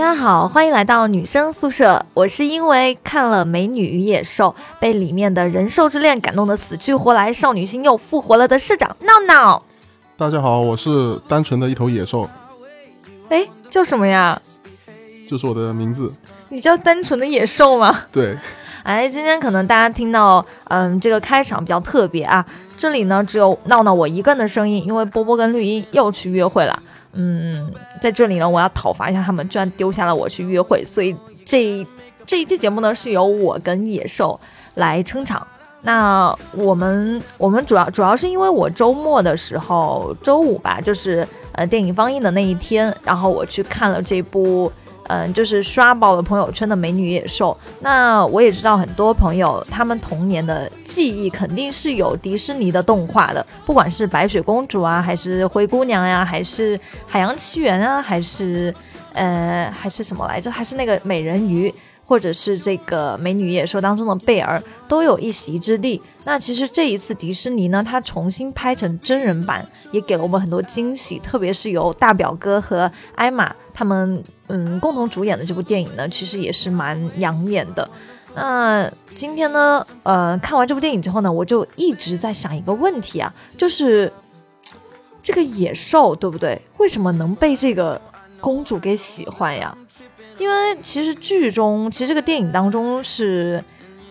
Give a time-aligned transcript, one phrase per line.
[0.00, 2.06] 大家好，欢迎来到女生宿舍。
[2.14, 4.46] 我是因为看了《美女与野兽》，
[4.80, 9.62] 被里面的人兽之恋感动的死去活来，少女心又复活了的社长闹闹。
[10.16, 12.26] 大家好，我是单纯的一头野兽，
[13.28, 14.40] 哎，叫什么呀？
[15.28, 16.10] 就是我的名字。
[16.48, 18.04] 你叫单纯的野兽吗？
[18.10, 18.38] 对。
[18.84, 22.42] 哎，今天可能大家听到，嗯，这个开场比较特别啊。
[22.74, 26.82] 这里呢，只有闹闹我一个人的声音，因为波波跟绿茵又去约会了。
[27.12, 31.14] 嗯，在这里呢，我要讨伐一下他们，居然丢下了我去约会，所以
[31.44, 31.86] 这
[32.26, 34.38] 这一期节目呢，是由我跟野兽
[34.74, 35.46] 来撑场。
[35.82, 44.70] 那我们我们主要主要是因为我周末的时候，周五吧，就是呃电影放映的那一天，然后我去看了这部。
[45.10, 47.50] 嗯，就是刷爆了朋友圈的《美女野兽》。
[47.80, 58.72] 那我也知道很多朋友，他们童年的记忆肯定是有迪士尼的动画的，不管是白雪公主啊，还是灰姑娘呀，还是海洋奇缘啊，还是
[59.12, 60.48] 呃，还是什么来着？
[60.48, 61.74] 还是那个美人鱼，
[62.06, 66.00] 或者是这个《美女野兽》当中的贝儿，都有一席之地。
[66.22, 74.22] 那其实这一次迪士尼呢，它重新拍成真人版，也给了我们很多惊喜，特别是由大表哥和艾玛他们。
[74.52, 77.88] 嗯，共同主演的这部电影呢，其实也是蛮养眼的。
[78.34, 84.12] 那今天呢，呃，看完这部电影之后呢，我就一直在想一个问题啊，就是
[85.22, 86.60] 这个野兽对不对？
[86.78, 88.00] 为什么能被这个
[88.40, 89.72] 公主给喜欢呀？
[90.36, 93.62] 因为其实剧中，其实这个电影当中是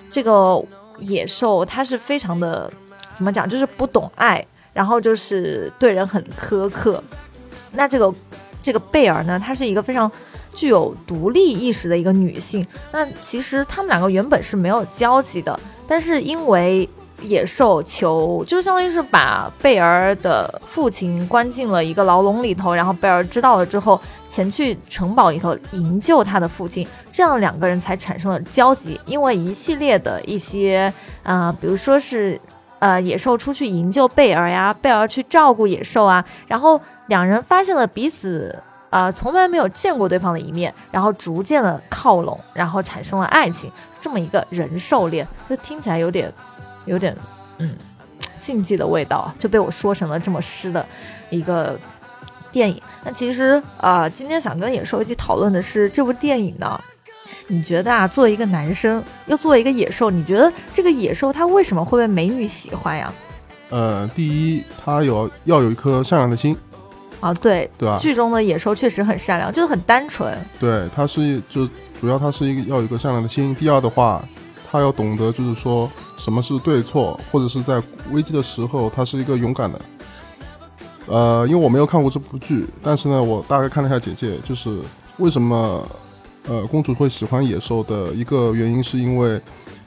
[0.10, 0.64] 这个
[1.00, 2.72] 野兽，它是非常的
[3.14, 7.04] 怎么讲，就是不懂爱，然后就是对人很苛刻。
[7.74, 8.14] 那这个
[8.70, 10.12] 这个贝尔呢，她是一个非常。
[10.56, 16.90] 具有独立意识的一个女性，那其实他们两个原本是没有交集的，但是因为
[17.22, 29.00] 野兽求，就相当于是把贝儿的父亲关进了一个牢笼里头，然后贝儿知道了之后，前去城堡里头营救他的父亲，这样两个人才产生了交集。
[29.06, 30.92] 因为一系列的一些，
[31.24, 32.38] 呃，比如说是，
[32.80, 38.64] 呃，野兽出去营救贝儿呀，贝儿去照顾野兽啊，然后两人发现了彼此。
[38.90, 46.34] 啊，从来没有见过对方的一面，然后逐渐的靠拢，然后产生了爱情，这么一个人兽恋，就听起来有点，
[46.86, 47.16] 有点，
[47.60, 47.76] 嗯，
[48.40, 50.84] 禁忌的味道，就被我说成了这么诗的
[51.30, 51.80] 一个
[52.52, 52.82] 电影。
[53.04, 56.82] 那其实，呃，今天想跟野兽一起讨论的是这部电影呢，
[57.48, 63.14] 你觉得啊，作为一个男生，又作为一个野兽，你觉得这个野兽它为什么会被美女喜欢呀？
[63.70, 66.56] 呃，第一，他有要有一颗善良的心。
[67.20, 67.98] 啊，对，对吧？
[68.00, 70.36] 剧中的野兽确实很善良，就是很单纯。
[70.60, 71.68] 对，他是就
[72.00, 73.54] 主要他是一个要有一个善良的心。
[73.56, 74.24] 第二的话，
[74.72, 79.82] 他要懂得就是说什么是对错，或者是在危机的时候，他是一个勇敢的。
[81.08, 84.80] 呃，因为我没有看过这部剧，但是呢，我大概看了一下简介，就是
[85.18, 85.86] 为什么
[86.48, 89.42] 呃公主会喜欢野兽的一个原因，是因为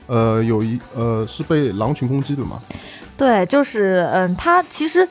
[0.07, 2.61] 呃有一呃是被狼群攻击的嘛？
[3.17, 5.09] 对，就是嗯，他其实。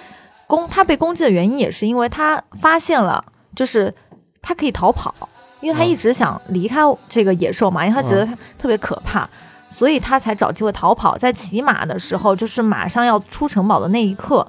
[0.47, 3.23] 攻他被攻击的原因也是因为他发现了，
[3.55, 3.93] 就是
[4.41, 5.15] 他可以逃跑，
[5.61, 9.25] 因为他一直想离开这个野兽嘛，因为他觉得他特别可怕，
[9.69, 11.17] 所以他才找机会逃跑。
[11.17, 14.45] 在骑马的时候，就是马上要出城堡的那一刻，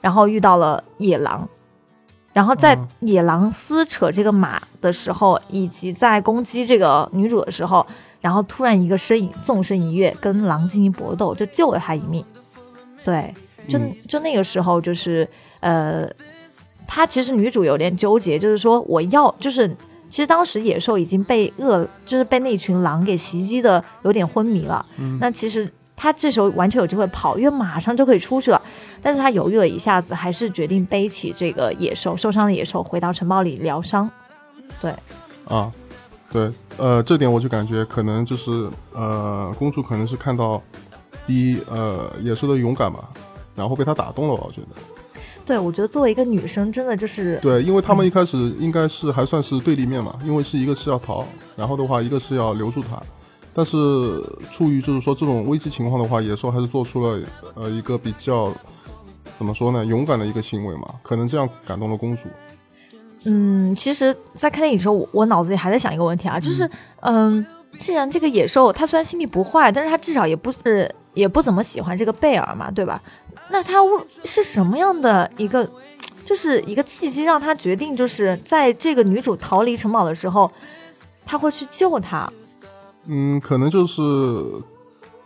[0.00, 1.46] 然后遇到了野狼，
[2.36, 7.86] 然后在野狼撕扯这个马的时候，以及在攻击这个女主的时候，
[8.20, 12.22] 然后突然一个身影纵身一跃，跟狼进行搏斗，就救了他一命。
[13.02, 13.34] 对。
[13.66, 15.26] 就就那个时候，就是
[15.60, 16.06] 呃，
[16.86, 19.66] 她其实女主有点纠结，就是说我要，就是
[20.10, 24.84] 其实当时野兽已经被饿，就是被那群狼给袭击的有点昏迷了。
[25.18, 28.62] 那其实她这时候完全有机会跑，因为马上就可以出去了。
[29.02, 34.08] 但是他犹豫了一下子，还是决定背起这个野兽受伤的野兽回到城堡里疗伤。
[34.80, 34.94] 对，
[35.46, 35.72] 啊，
[36.30, 40.62] 对，呃，这点我就感觉可能就是呃，公主可能是看到
[41.26, 43.08] 第一呃野兽的勇敢吧。
[43.54, 44.68] 然后被他打动了，我觉得。
[45.46, 51.24] 对，我觉得作为一个女生，真的就是对，因为他们一开始应该是还算是对立面嘛，因为是一个是要逃，
[51.56, 53.00] 然后的话一个是要留住他，
[53.56, 54.22] 但是
[54.52, 57.18] 出于就是说这种危机情况的话，野兽还是做出了
[57.54, 58.52] 呃一个比较
[59.38, 62.24] 怎么说呢，勇敢的一个行为嘛，可能这样感动了公主。
[63.24, 66.70] 嗯，其实，在看电影的时候，我我脑子里还在想一个问题啊，就是
[67.00, 67.44] 嗯，
[67.78, 73.02] 既然这个野兽它虽然心地不坏，但是它至少也不是也不怎么喜欢这个贝尔嘛，对吧？
[73.50, 73.78] 那他
[74.24, 75.66] 是什么样的一个，
[76.24, 80.50] 就是一个契机，让他决定就是在这个女主逃离城堡的时候，
[81.24, 82.30] 他会去救她。
[83.06, 84.02] 嗯，可能就是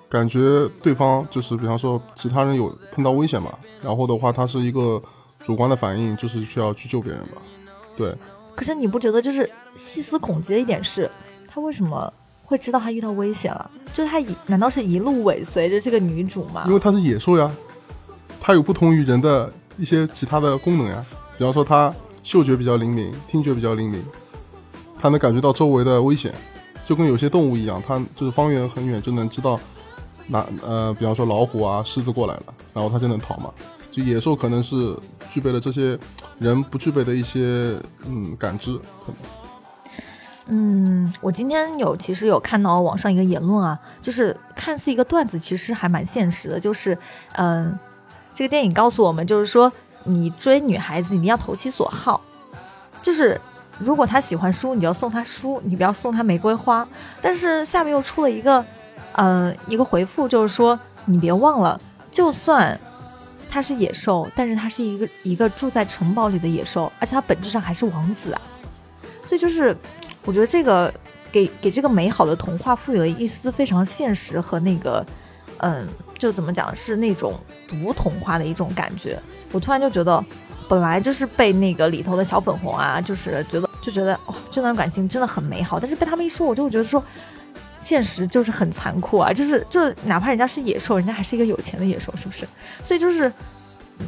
[0.09, 3.51] 感觉对方就是比方说其他人有碰到危险嘛，
[3.83, 5.03] 然后的话他是一个
[5.45, 7.41] 主观的反应，就是需要去救别人吧。
[7.97, 8.15] 对，
[8.55, 11.11] 可是你不觉得就是细思恐极的一点是，
[11.49, 12.13] 他为什么
[12.45, 13.71] 会知道他遇到危险了？
[13.93, 16.75] 就是他一难道是一路尾随着这个女主吗因？
[16.75, 17.51] 为他是野兽呀，
[18.41, 21.05] 他有不同于人的一些其他的功能呀，
[21.39, 24.03] 比方说他嗅觉比较灵敏，听觉比较灵敏，
[25.01, 26.35] 他能感觉到周围的危险，
[26.91, 29.61] 就跟有些动物一样，它就是方圆很远就能知道
[30.27, 33.49] 哪呃，比方说老虎啊、狮子过来了，然后它就能逃嘛。
[33.93, 34.99] 就野兽可能是
[35.31, 35.97] 具备了这些
[36.41, 38.77] 人不具备的一些嗯感知，
[39.07, 39.15] 可能
[40.49, 46.59] 嗯，我今天有其实有看到网上一个言论啊，就是看似一个段子，其实还蛮现实的。
[46.59, 46.99] 就是，
[47.35, 47.79] 嗯、
[48.35, 49.73] 这个电影告诉我们，就是说
[50.03, 52.21] 你追女孩子一定要投其所好，
[53.01, 53.41] 就是
[53.81, 56.87] 如果他喜欢书，你就要送他书，你不要送他玫瑰花。
[57.21, 58.65] 但是下面又出了一个，
[59.13, 61.81] 呃，一个回复，就是说你别忘了，
[62.11, 62.79] 就算
[63.51, 68.41] 他是野兽，但是他是一个一个住在城堡里的野兽，而且他本质上还是王子啊。
[69.25, 69.75] 所以就是，
[70.25, 70.93] 我觉得这个
[71.33, 75.07] 给给这个美好的童话赋予了一丝非常现实和那个，
[75.59, 75.89] 嗯，
[76.19, 79.19] 就怎么讲是那种读童话的一种感觉。
[79.53, 80.23] 我突然就觉得，
[80.69, 87.03] 本来就是被那个里头的小粉红啊，就是觉得就觉得哇、这段感情真的很美好，但是被他们一说，我就会觉得说。
[87.83, 92.47] 现实就是很残酷啊，就是就哪怕人家是野兽，人家还是一个有钱的野兽，是不是？
[92.85, 93.33] 所以就是，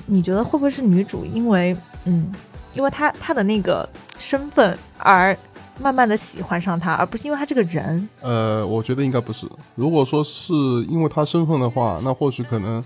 [0.04, 1.74] 你觉得会不会是女主因为
[2.04, 2.30] 嗯，
[2.74, 3.88] 因为她她的那个
[4.18, 5.34] 身份而
[5.80, 8.06] 慢慢的喜欢上他，而不是因为他这个人？
[8.20, 9.48] 呃，我觉得应该不是。
[9.74, 10.52] 如果说是
[10.86, 12.84] 因为他身份的话，那或许可能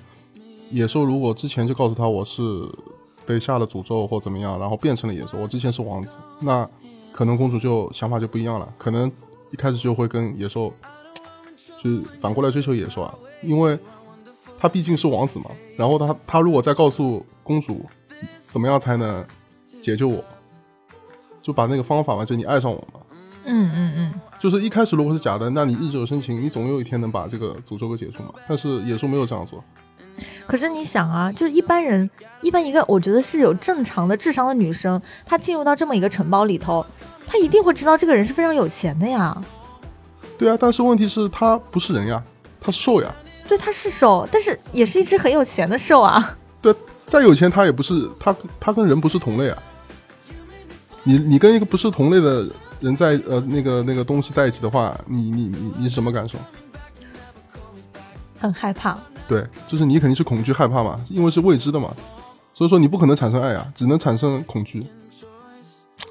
[0.71, 2.43] 野兽如果之前就告诉他我是
[3.27, 6.69] 被下了诅咒或怎么样，然后变成了野兽，我之前是王子，那
[7.13, 9.11] 可能公主就想法就不一样了，可能
[9.51, 10.73] 一开始就会跟野兽，
[11.83, 13.79] 就是反过来追求野兽啊，因为
[14.59, 15.51] 他毕竟是王子嘛。
[15.77, 17.85] 然后他他如果再告诉公主
[18.39, 19.25] 怎么样才能
[19.83, 20.25] 解救我，
[21.43, 23.01] 就把那个方法嘛，就你爱上我嘛。
[23.45, 28.33] 嗯嗯嗯，就是一开始如果是假的，那你日久生情，你总有一天能把这个诅咒给解除嘛。
[28.49, 29.63] 但是野兽没有这样做，
[30.47, 32.09] 可是你想啊，就是一般人，
[32.41, 36.85] 一般一个我觉得是有正常的智商的女生，她进入到这么一个城堡里头，
[37.27, 39.37] 她一定会知道这个人是非常有钱的呀。
[40.39, 40.57] 对啊。
[40.59, 42.23] 但是问题是他不是人呀，
[42.61, 43.13] 他是兽呀。
[43.49, 46.37] 对，他是兽，但是也是一只很有钱的兽啊。
[46.63, 46.75] 对，
[47.07, 49.63] 再有钱他也不是他，他跟人不是同类啊。
[51.05, 52.49] 你你跟一个不是同类的
[52.81, 56.37] 人在呃那个那个东西在一起的话，你你你你是什么感受？
[58.39, 58.99] 很害怕。
[59.29, 61.95] 对，就是你肯定是恐惧害怕嘛，因为是未知的嘛，
[62.55, 64.87] 所以说你不可能产生爱啊，只能产生恐惧。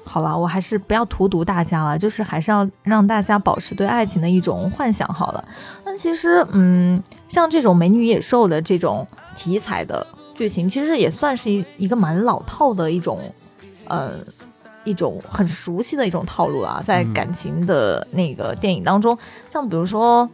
[0.04, 5.44] 好了，我还是不要荼毒大家了，就是还是要让大家保持对爱情的一种幻想好了。
[5.84, 13.18] 那其实，嗯，像这种美女野兽的这种题材的剧情，其实也算是一一个蛮老套的一种，
[13.86, 14.12] 呃，
[14.84, 19.18] 一种很熟悉的一种套路啊，在嗯感情的那个电影当中，
[19.50, 20.28] 像比如说，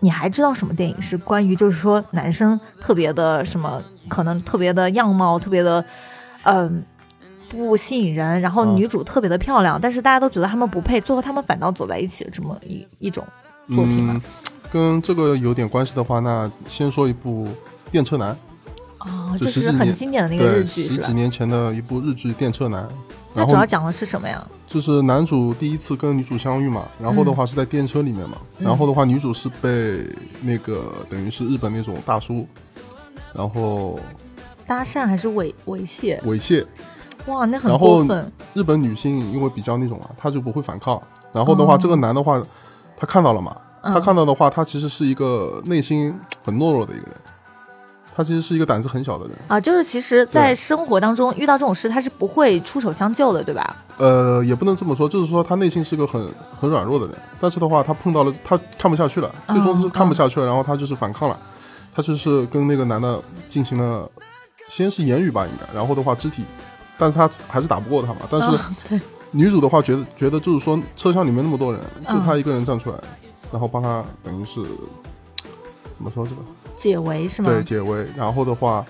[0.00, 5.84] 你还知道什么电影是关于就是说男生特别的什么，可能特别的样貌特别的，
[6.42, 6.84] 嗯、
[7.48, 13.24] 不吸引人，然后啊女主特别的漂亮，但是大家都觉得他们不配，最后他们反倒走在一起的这么一一种
[13.68, 14.22] 作品吗嗯，
[14.70, 17.46] 跟这个有点关系的话，那先说一部
[17.90, 18.34] 《电车男》。
[18.98, 21.12] 哦，就这是很经典的那个，日剧十几？
[21.12, 22.84] 年前的一部日剧《电车男》，
[23.36, 24.44] 它主要讲的是什么呀？
[24.66, 28.66] 就是男主第一次跟女主相遇嘛，然后的话是在电车里面嘛，嗯。
[28.66, 30.08] 然后的话女主是被
[30.42, 32.46] 那个等于是日本那种大叔，
[33.32, 33.98] 然后
[34.66, 36.20] 搭讪还是猥猥亵？
[36.22, 36.64] 猥亵，
[37.26, 38.32] 哇，那很然后过分。
[38.54, 41.00] 日本女性因为比较那种啊，她就不会反抗，
[41.32, 42.42] 然后的话、哦这个男的话，
[42.98, 43.92] 他看到了嘛，嗯。
[43.94, 46.12] 他看到的话，他其实是一个内心
[46.44, 47.16] 很懦弱的一个人，
[48.16, 49.36] 他其实是一个胆子很小的人。
[49.46, 53.76] 啊，就是其实，在生活当中遇到这种事，他是不会出手相救的，对吧？
[53.98, 56.26] 呃，也不能这么说，就是说他内心是个很
[56.58, 61.38] 很软弱的人，但是的话，他碰到了他看不下去了，最终是看不下去了，然后他就是反抗了，
[61.94, 64.10] 他就是跟那个男的进行了，
[64.68, 66.42] 先是言语吧，应该，然后的话肢体，
[66.96, 68.20] 但是他还是打不过他嘛。
[68.30, 72.96] 但是女主的话，觉得觉得就是说车厢里面那么多人，就嗯他一个人站出来，
[73.52, 74.62] 然后帮他等于是
[75.96, 76.40] 怎么说这个？
[76.76, 77.50] 解围是吗？
[77.50, 78.06] 对，解围。
[78.16, 78.84] 然后的话，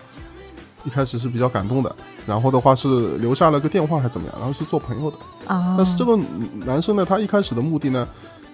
[0.85, 5.17] 一开始是比较感动的，然后的话是留下了个电话还怎么样，然后是做朋友的。
[5.47, 6.19] 啊，但是这个
[6.65, 8.07] 男生呢，他一开始的目的呢，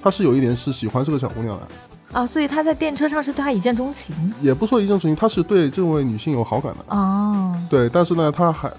[0.03, 1.67] 他是有一点是喜欢这个小姑娘的，
[2.19, 6.95] 啊，所以他在电车上是对她一见钟情也不说一见钟情，他是对这位女性有好感的。
[6.95, 7.59] 啊。
[7.71, 8.71] 对，但是呢，他还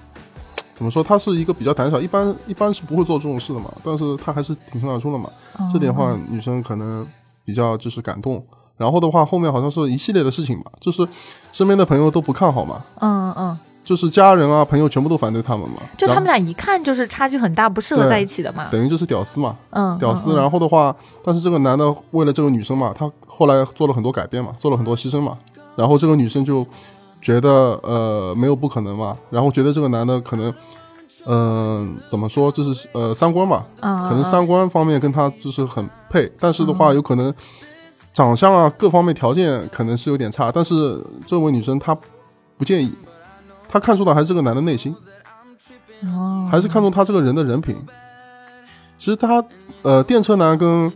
[0.75, 1.03] 怎么说？
[1.03, 3.71] 他是一个比较胆小，一般一般是不会做这种事的嘛。
[3.83, 5.29] 但是他还是挺身而出了嘛。
[5.71, 7.05] 这点的话哦，女生可能
[7.43, 8.43] 比较就是感动。
[8.77, 11.07] 然后的话，后面好像是一系列的事情吧，就是
[11.51, 12.83] 身边的朋友都不看好嘛。
[12.99, 18.67] 嗯嗯，就是家人啊朋友全部都反对他们嘛，就他们俩一看就是差距很大，不适合在一起的嘛。
[18.71, 20.33] 等于就是屌丝嘛，嗯，屌丝。
[20.33, 25.37] 嗯然后的话，但是这个男的为了这个女生嘛，他后来做了很多改变嘛，做了很多牺牲嘛。
[25.75, 26.65] 然后这个女生就
[27.21, 30.53] 觉得呃没有不可能嘛，然后觉得这个男的可能
[31.25, 37.33] 嗯、怎么说，就是呃三观嘛，嗯，可能嗯三观方面跟他就是很配，但是的话有可能
[38.13, 41.97] 长相啊各方面条件可能是有点差，但是这位女生她
[42.57, 42.93] 不介意，
[43.67, 44.95] 她看出的还是这个男的内心。
[46.05, 47.75] 哦，还是看中他这个人的人品。
[48.97, 49.43] 其实他
[49.81, 50.91] 呃，电车男跟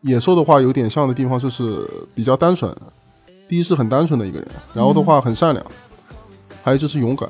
[0.00, 2.74] 野兽的话有点像的地方，就是比较单纯。
[3.48, 5.64] 第一是很单纯的一个人，然后的话很善良，
[6.62, 7.28] 还有就是勇敢，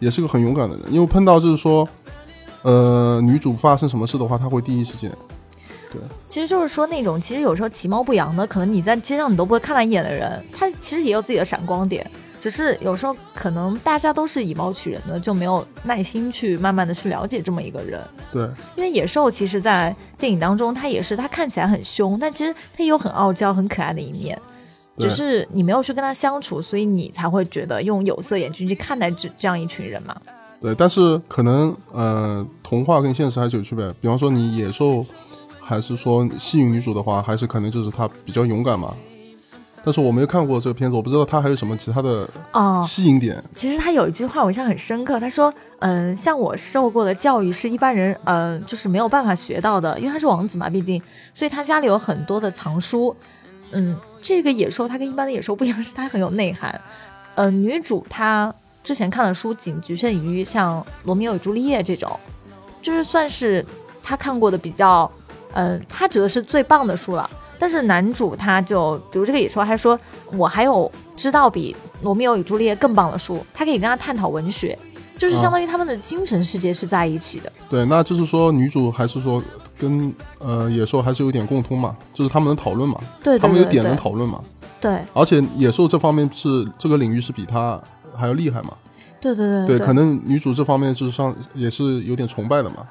[0.00, 0.92] 也是个很勇敢的人。
[0.92, 1.88] 因为碰到就是说，
[2.62, 5.10] 呃，女主发生什么事的话，他会第一时间。
[6.28, 12.08] 其实就是说那种其实有时候其貌不扬的，可能你在街上你都不会看他一眼的人，他其实也有自己的闪光点，
[12.40, 18.00] 只是有时候可能大家都是以貌取人的，就没有耐心去慢慢的去了解这么一个人。
[18.32, 18.42] 对
[18.76, 24.38] 因为野兽其实，在电影当中，他也是他看起来很凶，但其实他也有很傲娇、很可爱的一面。
[24.96, 30.16] 只是你没有去跟他相处，所以你才会觉得用有色眼镜去看待这这样一群人嘛。
[30.60, 33.86] 对，但是可能呃，童话跟现实还是有区别。
[34.00, 35.04] 比方说你野兽，
[35.64, 38.94] 还是说吸引女主的话，还是可能就是她比较勇敢嘛。
[39.86, 43.42] 但是我没有看过这个片子，我不知道他还有什么其他的哦，吸引点。
[43.54, 51.02] 其实他有一句话我印象很深刻，他说：“嗯，像我受过的教育是一般人嗯就是没有办法学到的，因为他是王子嘛，毕竟，
[51.34, 53.14] 所以他家里有很多的藏书。
[53.72, 56.80] 嗯，这个野兽它跟一般的野兽不一样，是它很有内涵。
[57.34, 62.10] 呃，女主她之前看的书仅局限于像《罗密欧与朱丽叶》这种，
[62.80, 63.62] 就是算是
[64.02, 65.10] 她看过的比较，
[65.54, 67.28] 呃，他觉得是最棒的书了。
[67.58, 69.98] 但是男主他就，比如这个野兽，还说
[70.32, 74.76] 我还有知道比《罗密欧与朱丽叶》更棒的书，他可以跟他探讨文学，
[75.16, 77.50] 就是相当于他们的精神世界是在一起的。
[77.70, 79.42] 对，那就是说女主还是说
[79.78, 84.40] 跟呃野兽还是有点共通嘛，就是他们能讨论嘛，对对对他们有点能讨论嘛。
[84.80, 87.80] 对而且野兽这方面是这个领域是比他
[88.14, 88.72] 还要厉害嘛。
[89.20, 92.86] 对对对，对，可能女主这方面就是上也是有点崇拜的嘛。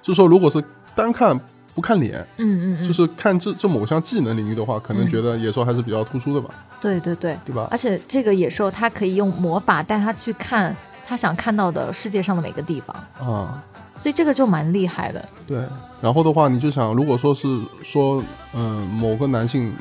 [0.00, 0.62] 就是说，如果是
[0.94, 1.36] 单看
[1.74, 5.08] 不看脸，嗯嗯嗯，就是看这这某项技能领域的话，可能嗯。
[5.08, 6.50] 觉得野兽还是比较突出的吧，
[6.80, 7.68] 对对对，对吧？
[7.70, 10.74] 而且这个野兽它可以用魔法带他去看
[11.06, 13.62] 他想看到的世界上的每个地方，啊，
[13.98, 15.28] 所以这个就蛮厉害的。
[15.46, 15.64] 对。
[16.00, 17.46] 然后的话，你就想，如果说是
[17.82, 18.22] 说，
[18.54, 19.72] 嗯，某个男性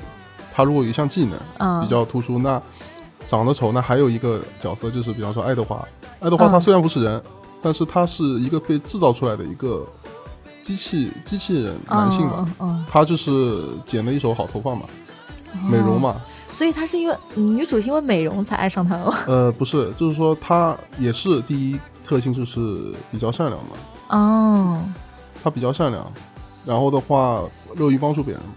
[0.53, 2.61] 他如果有一项技能嗯，比较突出，那
[3.27, 5.83] 长得丑，那还有一个角色就是，比方说爱德华。
[6.19, 7.21] 爱德华他嗯虽然不是人，
[7.61, 9.83] 但是他是一个被制造出来的一个
[10.63, 12.85] 机器机器人男性嘛。
[12.89, 14.83] 他就是剪了一手好头发嘛，
[15.53, 16.09] 嗯，美容嘛。
[16.09, 16.21] 哦
[16.53, 19.17] 所以他是因为女主是因为美容才爱上他的吗？
[19.25, 23.69] 呃，不是，就是说他也是第一特性就是比较善良嘛，
[24.09, 24.83] 哦，
[25.41, 26.11] 他比较善良，
[26.63, 27.41] 然后的话
[27.77, 28.53] 乐于帮助别人嘛，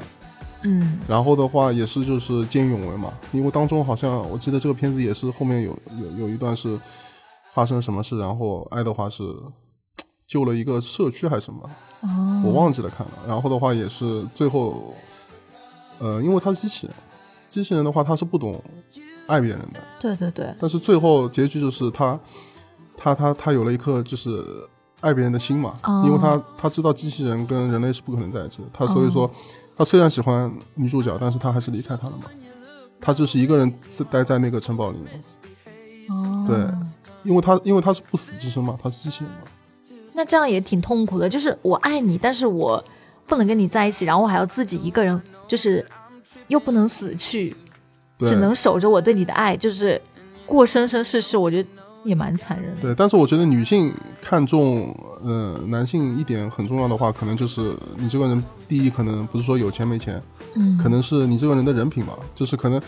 [0.64, 6.78] 嗯然后的话也是就是见义勇为嘛，因为当中好像我记得这个片子也是后面有有有一段是
[7.54, 9.22] 发生什么事，然后爱德华是
[10.26, 11.70] 救了一个社区还是什么，
[12.04, 14.94] 哦，我忘记了看了，然后的话也是最后，
[15.98, 16.96] 呃，因为他是机器人，
[17.50, 18.62] 机器人的话他是不懂
[19.26, 19.80] 爱别人的。
[19.98, 22.18] 对对对，但是最后结局就是他，
[22.96, 24.44] 他他他有了一颗就是
[25.00, 29.30] 爱别人的心嘛，哦因为他他知道机器人跟人类是不可能在一起的，他所以说、
[29.76, 32.24] 他虽然喜欢女主角，但是他还是离开她了嘛，
[33.00, 35.20] 他就是一个人自待在那个城堡里面，
[36.10, 36.58] 哦，对
[37.22, 39.40] 因为他因为他是不死之身嘛，他是机器人嘛，
[40.14, 42.82] 那这样也挺痛苦的，就是我爱你，但是我
[43.26, 45.84] 不能跟你在一起，然后我还要自己一个人，就是
[46.48, 47.54] 又不能死去，
[48.20, 50.00] 只能守着我对你的爱，就是
[50.46, 51.68] 过生生世世，我觉得
[52.04, 52.82] 也蛮残忍的。
[52.82, 53.92] 对，但是我觉得女性
[54.22, 60.22] 看重呃男性一点很重要的话，可能就是你这个人第一可能不是说有钱没钱，
[60.54, 62.80] 嗯，可能是你这个人的人品吧，就是可能，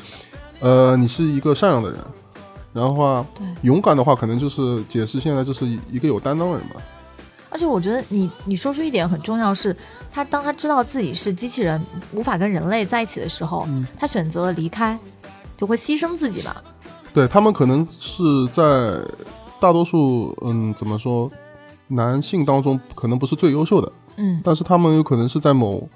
[0.60, 1.98] 呃，你是一个善良的人，
[2.72, 3.46] 然后的话，对。
[3.62, 6.76] 勇敢的话，可能就是解释现在就是一个有担当的人吧。
[7.48, 9.74] 而且我觉得你你说出一点很重要是，
[10.12, 11.80] 他当他知道自己是机器人，
[12.12, 14.98] 无法跟人类在一起的时候，嗯他选择了离开，
[15.56, 16.54] 就会牺牲自己嘛。
[17.14, 18.22] 对他们可能是
[18.52, 19.00] 在
[19.58, 21.30] 大多数，嗯，怎么说，
[21.88, 25.88] 男性当中可能不是最优秀的，嗯但是他们有可能是在某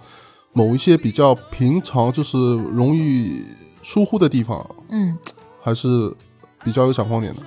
[0.53, 3.45] 某一些比较平常，就是容易
[3.83, 5.17] 疏忽的地方，嗯
[5.61, 6.15] 还是
[6.65, 7.43] 比较有闪光点的。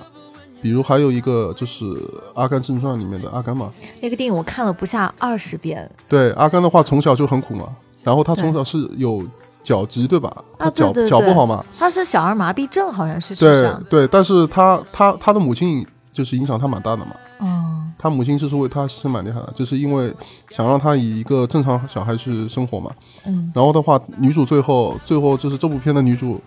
[0.64, 1.84] 比如还有一个就是
[2.34, 5.86] 《阿甘正传》里面的阿甘嘛，那个电影我看了不下二十遍。
[6.08, 7.68] 对，阿甘的话从小就很苦嘛，
[8.02, 9.22] 然后他从小是有
[9.62, 10.30] 脚疾对吧？
[10.56, 13.78] 啊他脚对对对脚不好嘛，他是小儿麻痹症，好像是对啊？
[13.90, 17.08] 对，但是他他他的母亲就是影响他蛮大的嘛。
[17.40, 20.10] 嗯，他母亲就是为他牺牲蛮厉害的，就是因为
[20.48, 22.90] 想让他以一个正常小孩去生活嘛。
[23.26, 26.40] 嗯，然后的话，女主最后最后就是这部片的女主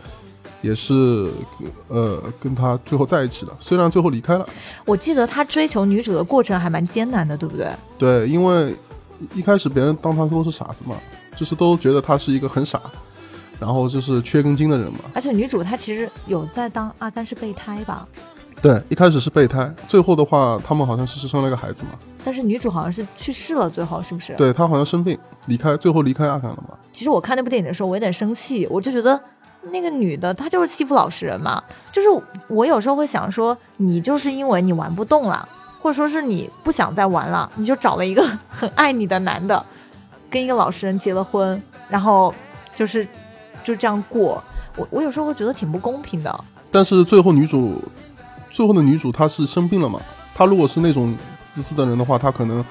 [0.61, 1.29] 也是
[1.87, 4.45] 呃跟他最后在一起的，虽然最后离开了。
[4.85, 7.69] 我记得他追求女主的过程还蛮艰难的，对不对？
[7.97, 8.75] 对，因为
[9.35, 10.95] 一开始别人当他都是傻子嘛，
[11.35, 12.81] 就是都觉得他是一个很傻，
[13.59, 14.99] 然后就是缺根筋的人嘛。
[15.13, 18.07] 而且女主她其实有在当阿甘是备胎吧，
[18.61, 21.89] 对，一开始是备胎，最后的话他们好像是生了个孩子嘛。
[22.25, 24.35] 但是女主好像是去世了，最后是不是？。
[24.35, 26.77] 对她好像生病离开，最后离开阿甘了嘛。
[26.91, 29.19] 其实我看那部电影的时候，我有点生气，我就觉得
[29.71, 31.63] 那个女的她就是欺负老实人嘛。
[31.91, 32.07] 就是
[32.47, 35.47] 我有时候会想说，你就是因为你玩不动了，
[35.79, 39.63] 或者说是你不想再玩了，你就找了一个 很爱你的男的，
[40.29, 42.33] 跟一个老实人结了婚，然后
[42.75, 43.07] 就是
[43.63, 44.43] 就这样过。
[44.75, 46.43] 我我有时候会觉得挺不公平的。
[46.71, 47.81] 但是最后女主，
[48.51, 49.99] 最后的女主她是生病了嘛？
[50.35, 51.15] 她如果是那种
[51.51, 52.63] 自私的人的话，她可能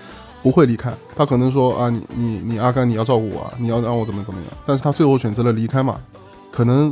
[0.42, 4.52] 不会离开，她可能说啊，你你你阿甘你要照顾我啊，你要让我怎么怎么样。
[4.64, 5.98] 但是她最后选择了离开嘛，
[6.56, 6.90] 可能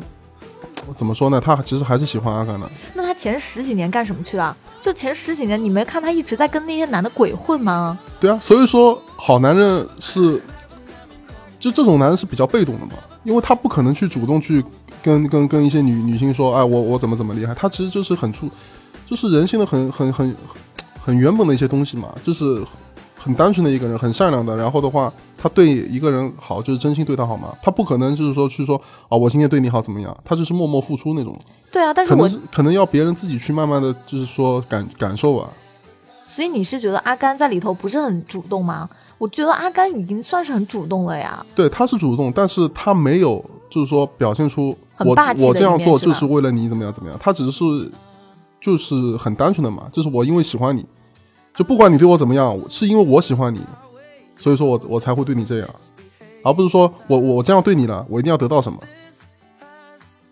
[0.95, 1.41] 怎么说呢？
[1.41, 2.71] 他其实还是喜欢阿甘的。
[2.93, 4.55] 那他前十几年干什么去了？
[4.83, 7.99] 就前十几年，你没看他一直在跟那些男的鬼混吗？
[8.21, 10.43] 对啊，所以说好男人是，
[11.59, 12.93] 就这种男人是比较被动的嘛，
[13.23, 14.63] 因为他不可能去主动去
[15.03, 18.51] 跟跟跟一些女女性说，哎，我我怎么怎么厉害，他其实就是很出，
[19.07, 20.37] 就是人性的很很很
[21.03, 22.63] 很原本的一些东西嘛，就是
[23.25, 28.77] 很单纯的一个人，很善良的，然后的话，他对一个人好就是真心对他好嘛，他不可能就是说去说
[29.09, 31.35] 啊，我今天对你好怎么样，他就是默默付出那种，
[31.73, 35.49] 对啊，但是我可能要别人自己去慢慢的就是说感感受啊。
[36.29, 38.87] 所以你是觉得阿甘在里头不是很主动吗？
[39.17, 41.47] 我觉得阿甘已经算是很主动了呀。
[41.55, 47.65] 对，他是主动，但是他没有就是说表现出我我这样做就是为了你怎么样怎么样，他只是
[48.61, 50.85] 就是很单纯的嘛，就是我因为喜欢你，
[51.55, 53.61] 就不管你对我怎么样，是因为我喜欢你，
[54.37, 55.69] 所以说我我才会对你这样，
[56.43, 58.79] 而不是说我我这样对你了，我一定要得到什么。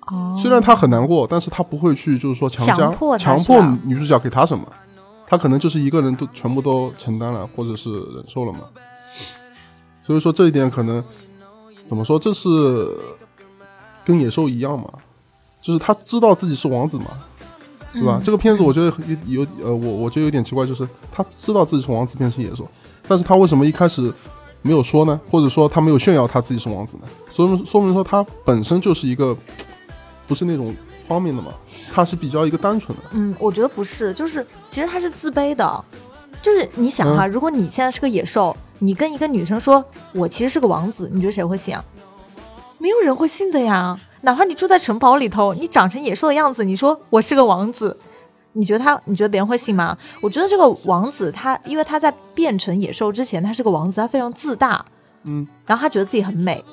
[0.09, 4.67] 哦虽然他很难过，但是他不会去就是说强加强迫强迫女主角给他什么，
[5.27, 8.61] 他可能就是一个人都全部都承担了，或者是忍受了嘛。
[10.03, 11.03] 所以说这一点可能
[11.87, 12.49] 怎么说，这是
[14.05, 14.91] 跟野兽一样嘛，
[15.63, 17.07] 就是他知道自己是王子嘛，
[17.93, 18.19] 对吧？
[18.19, 18.93] 嗯这个片子我觉得
[19.27, 22.67] 有有呃，我我觉得有点奇怪，就是他知道自己是王子变成野兽，
[23.07, 24.13] 但是他为什么一开始
[24.63, 25.21] 没有说呢？
[25.31, 27.03] 或者说他没有炫耀他自己是王子呢？
[27.31, 29.37] 说明说明说他本身就是一个
[30.27, 30.75] 不是那种
[31.07, 31.53] 方面的嘛，
[31.93, 33.05] 他是比较一个单纯的。
[33.13, 35.85] 嗯，我觉得不是，就是其实他是自卑的，
[36.41, 41.85] 就是你想嗯哈，如果你现在是个野兽，你跟一个女生说我其实是个王子，你觉得谁会信啊？
[42.79, 43.99] 没有人会信的呀。
[44.23, 47.97] 哪怕你住在城堡里头，你长成野兽的样子，你说我是个王子，
[48.53, 49.97] 你觉得他，你觉得别人会信吗？
[50.21, 54.85] 我觉得这个王子他，因为他在变成野兽之前，他是个王子，他非常自大，
[55.25, 56.65] 嗯然后他觉得自己很美，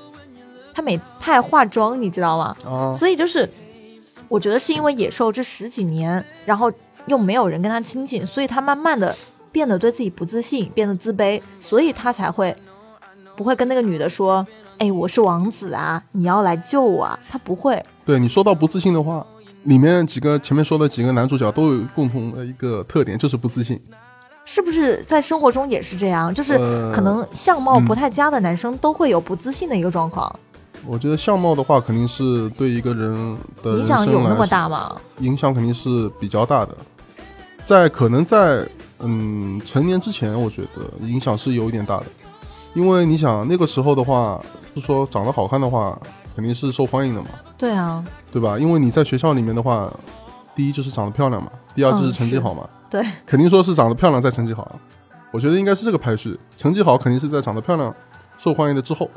[0.74, 2.56] 他美，他还化妆，你知道吗？
[2.66, 3.50] 哦，所以就是，
[4.28, 6.72] 我觉得是因为野兽这十几年，然后
[7.08, 9.16] 又没有人跟他亲近，所以他慢慢的
[9.52, 12.56] 变得对自己不自信，变得自卑，所以他才会
[13.36, 14.46] 不会跟那个女的说
[14.80, 17.82] ：“哎，我是王子啊，你要来救我啊。”他不会。
[18.06, 19.26] 对你说到不自信的话，
[19.63, 23.80] 里面几个前面说的几个男主角都有共同的一个特点，就是不自信。
[24.46, 26.34] 是不是在生活中也是这样？
[26.34, 30.34] 就是呃可能相貌不太佳的男生都会有不自信的一个状况，
[30.88, 34.96] 我觉得相貌的话，肯定是对一个人的影响有那么大吗？
[35.20, 36.76] 影响肯定是比较大的。
[37.63, 42.06] 在可能在嗯成年之前，我觉得影响是有一点大的，
[42.74, 44.42] 因为你想那个时候的话，
[44.76, 45.98] 就说长得好看的话，
[46.36, 47.28] 肯定是受欢迎的嘛，
[47.58, 48.58] 对啊，对吧？
[48.58, 49.92] 因为你在学校里面的话，
[50.56, 54.80] 第一就是长得漂亮嘛，第二就是成绩好嘛，对，肯定说是长得漂亮再成绩好。
[55.32, 57.94] 我觉得应该是这个排序，成绩好肯定是在长得漂亮、
[58.38, 59.10] 受欢迎的之后。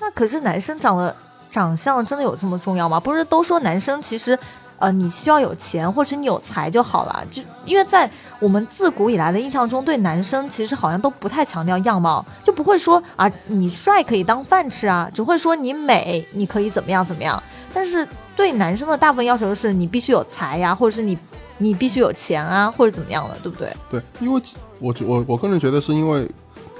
[0.00, 1.14] 那可是男生长得
[1.50, 2.98] 长相真的有这么重要吗？
[2.98, 4.36] 不是都说男生其实，
[4.78, 7.24] 呃，你需要有钱或者你有才就好了。
[7.30, 17.42] 就因为在我们自古以来的印象中，对男生其实好像都不太强调样貌，就不会说啊你帅可以当饭吃啊，只会说你美你可以怎么样怎么样。
[17.72, 18.06] 但是
[18.36, 21.18] 对男生的大部分要求是你必须有才呀，或者是你
[21.58, 23.74] 你必须有钱啊，或者怎么样的，对不对？
[23.90, 24.40] 对，因为
[24.78, 26.28] 我我我个人觉得是因为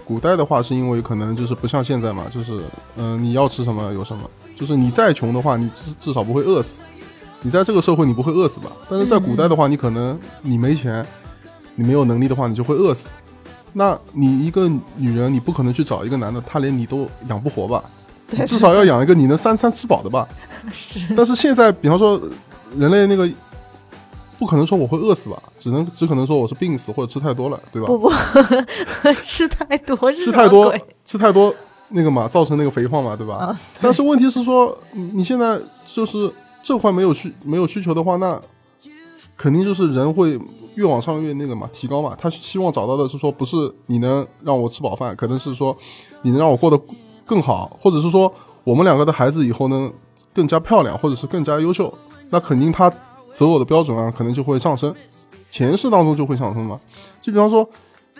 [0.05, 2.61] 古代的话，是因为可能就是不像现在嘛，就是
[2.97, 6.81] 嗯、你要吃什么有什么，就是你再穷的话，你至至少不会饿死。
[7.45, 8.73] 你在这个社会你不会饿死吧？
[8.89, 11.07] 但是在古代的话，你可能你没钱，
[11.75, 13.11] 你没有能力的话，你就会饿死。
[13.75, 17.85] 那你一个女人，你不可能去找一个男的，他连你都养不活吧？
[18.31, 20.27] 对至少要养一个你能三餐吃饱的吧。
[20.73, 22.19] 是但是现在，比方说
[22.79, 23.29] 人类那个，
[24.39, 27.89] 不可能说我会饿死吧，只能只可能说我是病死或者吃太多了，对吧？
[27.89, 28.11] 不不，
[29.23, 31.55] 吃太多是吃太多，吃太多
[31.91, 33.35] 那个嘛，造成那个肥胖嘛，对吧？
[33.37, 35.61] 啊但是问题是说，你你现在
[35.93, 36.33] 就是
[36.65, 38.41] 这块没有需没有需求的话，那
[39.37, 40.41] 肯定就是人会
[40.77, 42.17] 越往上越那个嘛，提高嘛。
[42.19, 45.77] 他希望找到的是说，不是你能让我吃饱饭，可能是说
[46.23, 46.81] 你能让我过得
[47.27, 48.33] 更好，或者是说
[48.65, 49.93] 我们两个的孩子以后能
[50.33, 51.93] 更加漂亮，或者是更加优秀，
[52.31, 52.91] 那肯定他
[53.31, 54.95] 择偶的标准啊，可能就会上升，
[55.51, 56.81] 前世当中就会上升嘛。
[57.21, 57.69] 就比方说，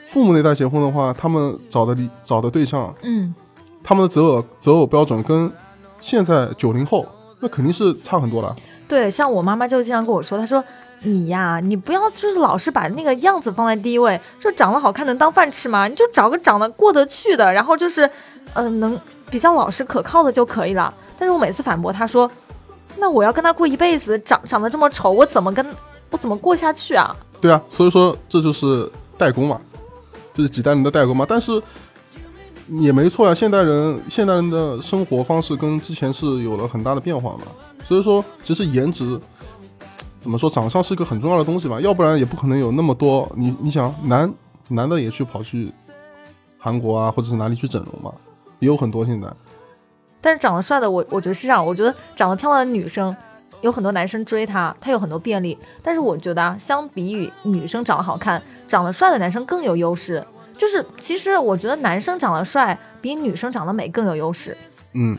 [0.07, 3.35] 父母那代结婚的话，他们找的理找的对象，嗯，
[3.83, 5.51] 他们的择偶择偶标准跟
[5.99, 7.07] 现在九零后
[7.45, 8.57] 那肯定是差很多了。
[8.89, 10.65] 对，像我妈妈就经常跟我说，她说
[11.03, 15.87] 你呀，你不要就是老是把那个样子放在第一位，说长得好看能当饭吃吗？
[15.87, 18.09] 你就找个长得过得去的，然后就是，
[18.55, 20.93] 嗯、能比较老实可靠的就可以了。
[21.19, 22.31] 但是我每次反驳她说，
[22.97, 25.67] 那我要跟他过一辈子，长长得这么丑，我怎么跟
[26.09, 27.15] 我怎么过下去啊？
[27.43, 29.61] 对啊，所以说这就是代沟嘛，
[30.33, 31.27] 这是几代人的代沟嘛。
[31.29, 31.63] 但是
[32.69, 37.43] 也没错呀，现代人现代人的生活方式跟之前是有了很大的变化嘛。
[37.87, 39.21] 所以说，其实颜值
[40.19, 43.31] 怎么说，长相是一个很重要的东西嘛，要不然也不可能有那么多。
[43.37, 44.33] 你你想，男
[44.69, 45.71] 男的也去跑去
[46.59, 48.11] 韩国啊，或者是哪里去整容嘛，
[48.61, 49.29] 也有很多现在。
[50.23, 51.65] 但是长得帅的我，我觉得是这样。
[51.65, 53.15] 我觉得长得漂亮的女生，
[53.61, 55.59] 有很多男生追她，她有很多便利。
[55.83, 60.27] 但是我觉得啊，相比于女生长得好看，长得帅的男生更有优势。
[60.57, 64.57] 就是其实我觉得男生长得帅比女生长得美更有优势。
[64.93, 65.17] 嗯，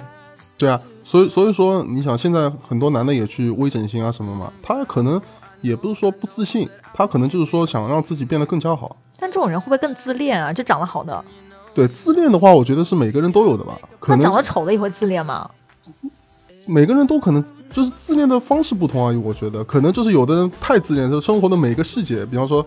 [0.58, 5.22] 对啊，所以所以说，你想现在很多男的也去微整形啊什么嘛，他可能
[5.62, 8.96] 也不是说不自信，他可能就是说想让自己变得更加好。
[9.20, 10.54] 但这种人会不会更自恋啊？
[10.54, 11.24] 就长得好的，
[11.74, 15.50] 对自恋的话，我觉得是每个人都有的吧，可那长得丑的也会自恋吗？
[16.68, 19.18] 每个人都可能就是自恋的方式不同而已。
[19.18, 22.66] 我觉得可能就是有的人太自恋，就生活的每一个细节，比方说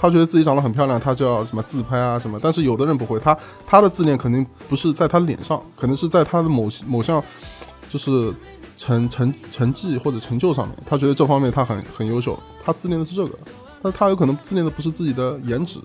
[0.00, 7.20] 他觉得自己长得很漂亮，他就要什么自拍啊什么，但是有的人不会，他他的自恋肯定不是在他脸上，可能是在他的某某项
[7.90, 8.32] 就是
[8.76, 13.36] 成成成绩或者成就上面，他觉得这方面他很很优秀，他自恋的是这个，
[13.82, 15.80] 但他有可能自恋的不是自己的颜值，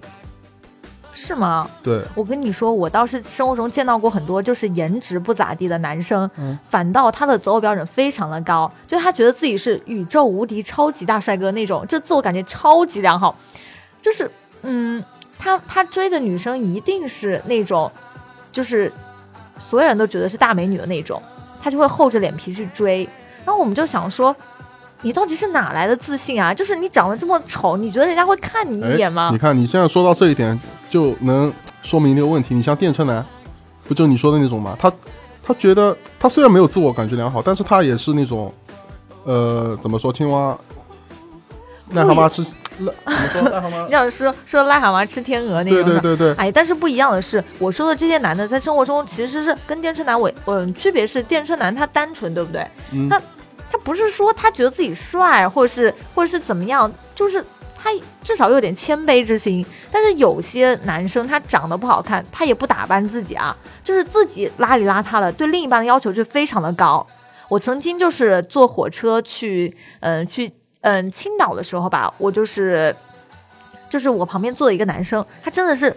[1.12, 1.68] 是吗？
[1.82, 6.30] 对，我跟你说，我倒是生活中见到过很多就是颜值不咋地的男生，
[6.70, 13.36] 反倒他的择偶标准非常的高，就他觉得自己是宇宙无敌超级大帅哥那种，这自我感觉超级良好，
[14.04, 14.30] 就是
[14.62, 15.04] 嗯，
[15.40, 17.92] 他他追的女生一定是那种，
[18.52, 18.94] 就是
[19.58, 21.20] 所有人都觉得是大美女的那种，
[21.60, 23.10] 他就会厚着脸皮去追，
[23.44, 24.36] 然后我们就想说。
[25.06, 26.54] 你到底是哪来的自信啊？
[26.54, 29.32] 就是你长得这么丑，你觉得人家会看你一眼吗？
[29.34, 30.58] 你看你现在说到这一点，
[30.90, 32.56] 就能说明一个问题。
[32.56, 33.26] 你像电车男，
[33.86, 34.78] 不就你说的那种吗？
[34.80, 34.90] 他
[35.44, 38.54] 他觉得他虽然没有自我感觉良好，但是他也是那种，
[39.26, 40.58] 呃，怎么说青蛙，
[41.94, 42.56] 癞蛤蟆吃，癞怎么
[43.32, 43.92] 说癞蛤蟆你？
[43.92, 52.66] 想说说癞蛤蟆吃天鹅那种对对对对，哎，但是不一样的是，我说的这些男的在生活中其实是跟电车男我，嗯、区别是电车男他单纯，对不对？
[52.92, 53.22] 嗯他
[53.72, 57.44] 他不是说他觉得自己帅，或者是或者是怎么样，就是
[57.76, 57.90] 他
[58.22, 59.66] 至少有点谦卑之心。
[59.90, 67.06] 但是有些男生他长得不好看，他也不打扮自己啊，就是自己邋里邋遢的，对另一半的要求就非常的高。
[67.50, 70.52] 我曾经就是坐火车去，嗯、去，
[70.84, 72.96] 嗯、青岛的时候吧，我就是，
[73.90, 75.96] 就是我旁边坐的一个男生，他真的是，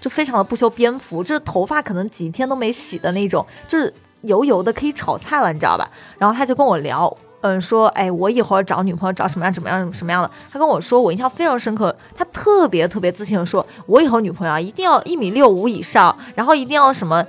[0.00, 5.90] 就非常的不修边幅，就是头发可能几天都没洗的那种，就是油油的可以炒菜了，你知道吧？
[6.18, 10.30] 然后他就跟我聊，嗯，说，哎，我以后找女朋友找什么样什么样什么样的？
[10.52, 17.24] 他跟我说，我印象非常深刻，他特别特别自信的说，我以后女朋友啊一定要一米六五以上，然后一定要什么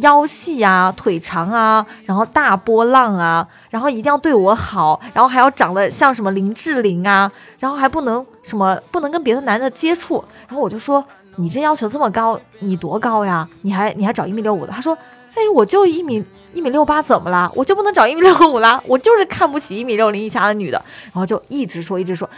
[0.00, 10.22] 腰细啊、腿长啊，然后大波浪啊，然后一定要对我好，然后还要长得像什么林志玲啊，然后还不能什么不能跟别的男的接触。
[10.48, 11.02] 然后我就说，
[11.36, 13.48] 你这要求这么高，你多高呀？
[13.62, 14.72] 你还你还找一米六五的？
[14.72, 14.92] 他说，
[15.34, 17.50] 哎，我就一米一米六八，怎么啦？
[17.54, 18.82] 我就不能找一米六五啦？
[18.86, 20.84] 我就是看不起一米六零以下的女的。
[21.04, 22.28] 然后就一直说一直说，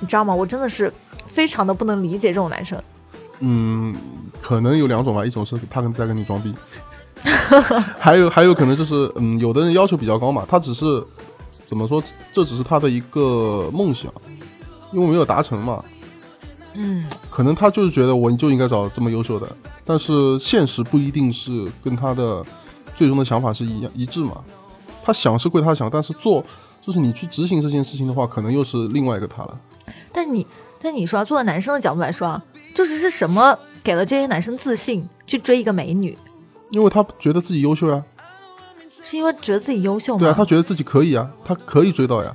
[0.00, 0.34] 你知道吗？
[0.34, 0.92] 我真的是
[1.26, 2.78] 非常的不能理解这种男生。
[3.40, 3.94] 嗯，
[4.40, 6.54] 可能有两种吧，一种是他跟在跟你装逼，
[7.98, 11.02] 还有还有可能就是嗯，有的人要求比较高嘛，他只是
[11.64, 14.12] 怎么说，这只是他的一个梦想，
[14.92, 15.82] 因为没有达成嘛，
[16.74, 19.48] 嗯，可能他就是觉得我就应该找这么优秀的，
[19.84, 22.44] 但是现实不一定是跟他的
[22.94, 24.42] 最终的想法是一样一致嘛。
[25.02, 26.44] 他想是归他想，但是做
[26.84, 29.60] 就是你去执行这件事情的话，可能又是另外一个他了。
[30.12, 30.46] 但你
[30.80, 32.42] 但你说、啊，作为男生的角度来说啊，
[32.74, 36.16] 就是是什么给了这些男生自信去追一个美女？
[36.74, 38.02] 因为他觉得自己优秀呀、
[39.02, 40.18] 是因为觉得自己优秀吗？
[40.18, 42.34] 对啊，他觉得自己可以啊，他可以追到呀，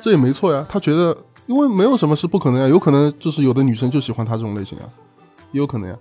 [0.00, 0.66] 这也没错呀。
[0.68, 1.16] 他觉得，
[1.46, 4.84] 因为没有什么是不可能呀，有可能就是有的女生就喜欢他这种类型啊，
[5.52, 5.96] 也有可能呀。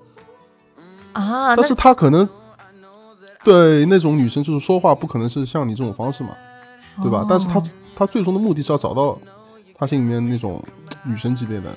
[1.13, 2.27] 啊，但是他可能
[3.43, 6.31] 对那种女生就是说话不可能是像你这种方式嘛，
[7.01, 7.25] 对吧？
[7.29, 7.61] 但是他
[7.95, 9.17] 他最终的目的是要找到
[9.75, 10.63] 他心里面那种
[11.03, 11.75] 女神级别的。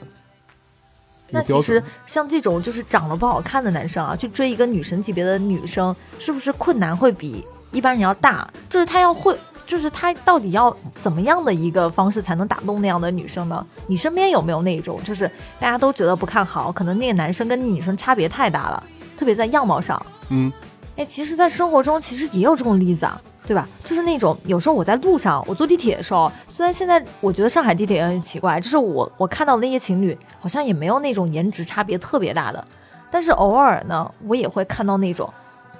[1.30, 8.48] 那其实像这种就是长得不好看的男生啊，去追一个女神级别的女生，是不是困难会比一般人要大？
[8.68, 13.64] 就是他要会，就是他到底要怎么样的一个方式才能打动那样的女生呢？
[13.86, 18.82] 你身边有没有那种，就是大家都觉得不看好，可能那个男生跟女生差别太大了，
[19.18, 20.00] 特别在样貌上？
[20.30, 20.52] 嗯，
[20.96, 23.20] 哎，其实，在生活中其实也有这种例子啊。
[23.50, 23.68] 对吧？
[23.82, 32.64] 就是那种有时候我在路上，我坐地铁的时候，虽然现在我觉得上海地铁也很奇怪，就是我我看到那些情侣好像也没有那种颜值差别特别大的，
[33.10, 35.28] 但是偶尔呢，我也会看到那种，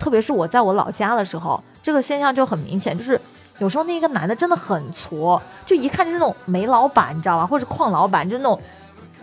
[0.01, 3.21] 特别是我在我老家的时候，这个现象就很明显，就是
[3.59, 7.47] 有时候那个男的真的很矬，就一看就是那种煤老板，你知道吧？
[7.47, 8.61] 或者矿老板，就是那种，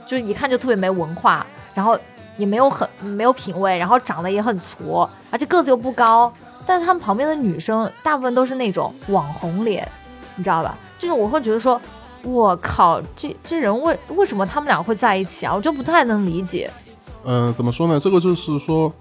[0.06, 2.00] 就是一看就特别没文化，然后
[2.38, 6.32] 也没有很没有品味，然后长得也很矬，而且个子又不高。
[6.68, 9.90] 但是他们旁边的女生大部分都是那种网红脸，
[10.36, 10.78] 你知道吧？
[11.00, 11.80] 就是我会觉得说，
[12.24, 15.56] 我靠，这这人为为什么他们俩会在一起啊？
[15.56, 16.70] 我就不太能理解。
[17.24, 17.98] 嗯，怎么说呢？
[17.98, 18.92] 这个就是说，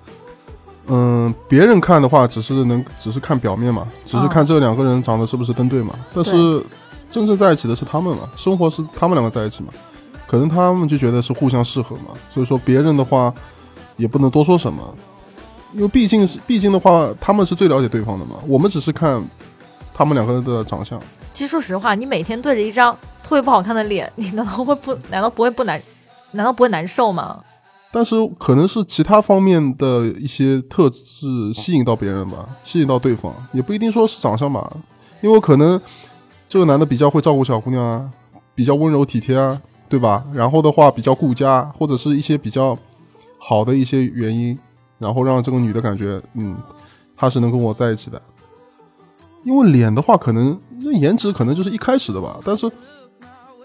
[0.86, 5.92] 嗯，别人看的话只是能只是看表面嘛，只是看这两个人长得是不是登对嘛。
[6.14, 6.62] 但是
[7.10, 9.72] 真正在一起的是他们嘛，生活是他们两个在一起嘛，
[10.28, 12.14] 可能他们就觉得是互相适合嘛。
[12.30, 13.32] 所以说别人的话
[13.96, 14.82] 也不能多说什么。
[15.72, 18.36] 因为毕竟是，毕竟的话，他们是最了解对方的嘛。
[18.46, 19.22] 我们只是看
[19.92, 21.00] 他们两个人的长相。
[21.34, 24.96] 其实说实话，你每天对着一张特别不好看的脸，你难道会不？
[25.10, 25.80] 难道不会不难？
[26.32, 27.42] 难道不会难受吗？
[27.92, 34.70] 但是可能是其他方面的一些特质吸引到别人吧，吸引到对方，也不一定说是长相吧。
[35.22, 35.80] 因为可能
[36.48, 38.10] 这个男的比较会照顾小姑娘啊，
[38.54, 40.24] 比较温柔体贴啊，对吧？
[40.32, 42.76] 然后的话比较顾家，或者是一些比较
[43.38, 44.58] 好的一些原因。
[44.98, 46.56] 然后让这个女的感觉，嗯，
[47.16, 48.20] 她是能跟我在一起的。
[49.44, 52.38] 因为脸的话，可能这颜值可能就是一开始的吧。
[52.44, 52.70] 但是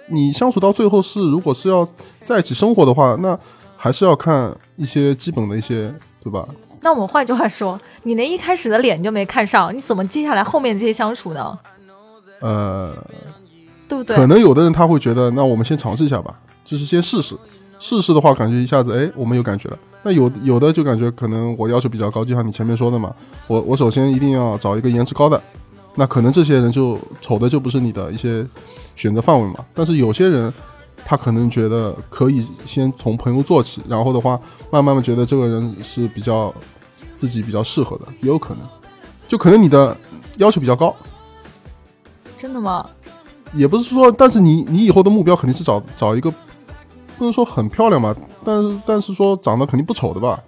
[0.08, 1.88] 你相处到最后是，如果是要
[2.24, 3.38] 在一起生活的话，那
[3.76, 5.92] 还是要看一些基本的一些，
[6.24, 6.48] 对吧？
[6.82, 11.58] 那我们换句话说，你连一开始的脸就没看上，你怎么接下来后面这些相处呢？
[12.42, 12.94] 呃，
[13.88, 14.16] 对不对？
[14.16, 17.36] 可能有的人他会觉得，那我们先尝试一下吧，就是先试试。
[17.82, 19.78] 试试的话，感觉一下子，哎，我们有感觉了。
[20.04, 23.12] 那有有的就感觉可能我要求比较高，就像你前面说的嘛，
[23.48, 25.42] 我我首先一定要找一个颜值高的，
[25.96, 28.46] 那可能这些人就丑的就不是你的一些
[28.96, 29.66] 选择范围嘛。
[29.74, 30.54] 但是有些人
[31.04, 34.40] 他可能觉得可以先从朋友做起，然后的话
[34.72, 36.54] 慢慢的觉得这个人是比较
[37.16, 38.64] 自己比较适合的，也有可能，
[39.28, 39.98] 就可能你的
[40.38, 40.96] 要求比较高。
[42.38, 42.88] 真的吗？
[43.54, 46.32] 也不是说，但是你你以后的目标肯定是找找一个。
[47.22, 50.42] 不能说很漂亮吧，但是但是说长得肯定不丑的吧。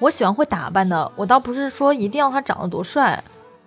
[0.00, 3.22] 我喜欢会打扮的，我倒不是说一定要他长得多帅，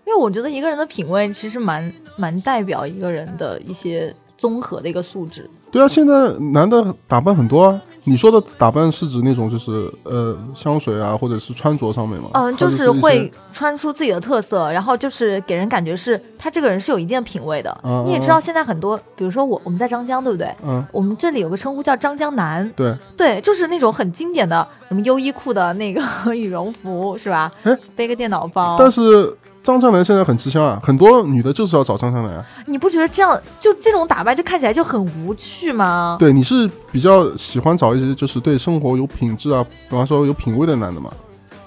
[0.06, 5.50] 因为我觉得一个人的品味其实蛮蛮代表一个人的一些综合的一个素质。
[5.72, 7.82] 对啊，现在男的打扮很多啊。
[8.04, 12.30] 你说的打扮是指那种就是呃香水啊，或者是穿着上面吗？
[12.34, 17.76] 嗯，就是会穿出自己的特色，然后就是给人感觉是他这个人是有一定的品味的。
[17.84, 20.52] 嗯你也知道现在很多，比如说我我们在张江，对不对？
[20.64, 22.68] 嗯，我们这里有个称呼叫张江南。
[22.76, 26.02] 对对，就是那种很经典的什么优衣库的那个
[26.34, 27.52] 羽绒服，是吧？
[27.64, 28.76] 哎，背个电脑包。
[28.80, 29.36] 但是。
[29.64, 32.46] 张江南现在很吃香啊，很多女的就是要找张江南啊。
[32.66, 36.18] 你不觉得这样就这种打扮就看起来就很无趣吗？
[36.20, 41.12] 对，你是比较喜欢找一些就是对生活有品质啊，比方说有品味的男的嘛。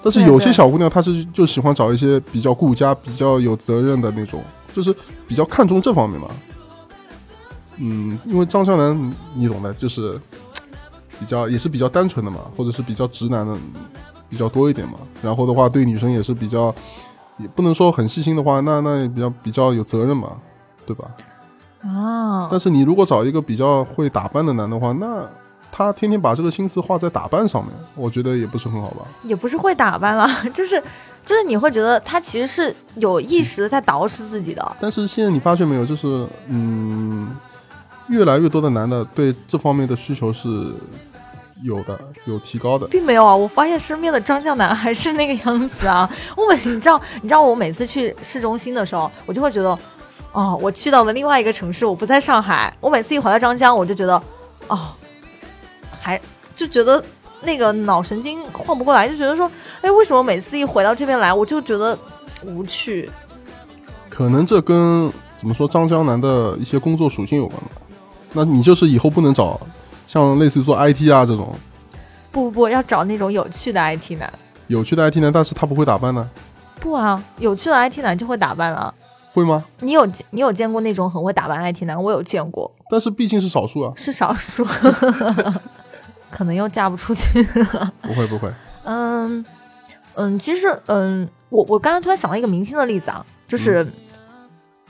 [0.03, 4.93] 但是有些小姑娘她是就喜欢找一些比较顾家、比较有责任的那种，就是
[5.25, 6.27] 比较看重这方面嘛。
[7.77, 10.19] 嗯，因为张江南你懂的，就是
[11.17, 13.55] 比较也是比较单纯的嘛，或者是比较直男的
[14.29, 14.95] 比较多一点嘛。
[15.23, 16.75] 然后的话，对女生也是比较。
[17.37, 20.31] 也不能说很细心的话，那那也比较比较有责任嘛，
[20.85, 21.05] 对吧？
[21.83, 22.47] 啊！
[22.49, 25.27] 但是你如果找一个比较会打扮的男的话，那
[25.71, 29.05] 他天天把这个心思花在打扮上面，我觉得也不是很好吧？
[29.23, 30.81] 也不是会打扮了， 就是
[31.25, 34.77] 就是你会觉得他其实是有意识的在捯饬自己的。
[34.79, 37.35] 但是现在你发现没有，就是嗯，
[38.07, 40.73] 越来越多的男的对这方面的需求是。
[41.63, 43.35] 有的有提高的，并没有啊！
[43.35, 46.09] 我发现身边的张江南还是那个样子啊。
[46.35, 49.77] 我每你知道，你知道我每次去市中心的时候，我就会觉得，
[50.31, 52.75] 哦，我去到了另外一个城市，我不在上海。
[52.79, 54.21] 我每次一回到张江，我就觉得，
[54.67, 54.89] 哦，
[56.01, 56.19] 还
[56.55, 57.03] 就觉得
[57.41, 59.49] 那个脑神经晃不过来，就觉得说，
[59.81, 61.97] 哎，为什么每次一回到这边来，我就觉得
[62.43, 63.09] 无趣？
[64.09, 67.67] 可能这跟怎么说张江南的一些工作属性有关吧。
[68.33, 69.59] 那你就是以后不能找
[70.07, 71.53] 像类似于做 IT 啊这种
[72.31, 74.31] 不不不，要找那种有趣的 IT 男。
[74.67, 76.29] 有趣的 IT 男，但是他不会打扮呢，
[76.79, 78.93] 不啊，有趣的 IT 男就会打扮了。
[79.33, 79.63] 会吗？
[79.79, 82.01] 你有你有见过那种很会打扮 IT 男？
[82.01, 84.65] 我有见过，但是毕竟是少数啊，是少数，
[86.31, 87.43] 可能又嫁不出去。
[88.01, 88.51] 不会不会，
[88.83, 89.43] 嗯
[90.15, 93.85] 嗯，其实嗯，我我刚刚突然想到一个明星的例子啊，就是、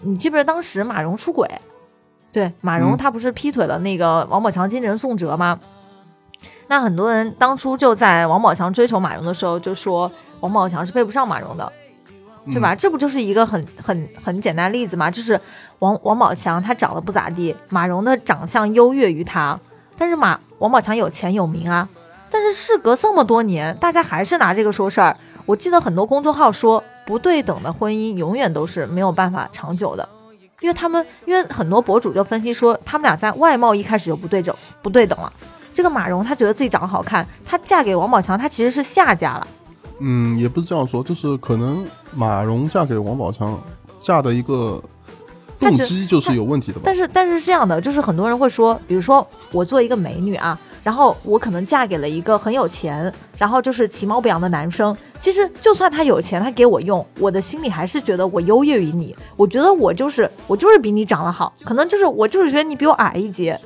[0.02, 1.50] 你记不记得当时马蓉出轨？
[2.36, 5.58] 对，马蓉嗯她不是劈腿了那个王宝强经纪人宋哲吗？
[6.68, 11.72] 那很多人当初就在王宝强追求马蓉的时候就说王宝强是配不上马蓉的，
[12.48, 12.74] 对吧？
[12.74, 12.78] 嗯？
[12.78, 15.10] 这不就是一个很很很简单的例子吗？
[15.10, 15.40] 就是
[15.80, 19.58] 王王宝强他长得不咋地，马蓉的长相优越于他，
[19.98, 21.88] 但是马王宝强有钱有名啊。
[22.30, 25.16] 但是事隔这么多年，大家还是拿这个说事儿。
[25.46, 30.10] 我记得很多公众号说，不对等的婚姻永远都是没有办法长久的，
[30.62, 35.32] 因为他们因为很多博主就分析说，他们俩在外貌一开始就不对等不对等了。
[35.74, 39.48] 这个马蓉她觉得自己长得好看，她嫁给王宝强，她其实是下嫁了。
[40.00, 43.62] 嗯，也不是这样说，就是可能马蓉嫁给王宝强
[44.00, 44.82] 嫁的一个
[45.60, 46.84] 动机就是有问题的吧？
[46.86, 54.96] 但是但是是这样的，就是很多人会说，比如说我做一个美女啊，然后我可能嫁给了一个很有钱，然后就是其貌不扬的男生。
[55.20, 59.16] 其实就算他有钱，他给我用，我的心里还是觉得我优越于你。
[59.36, 63.60] 我觉得我就是我就是比你长得好，可能就是我就是觉得你比我矮一截。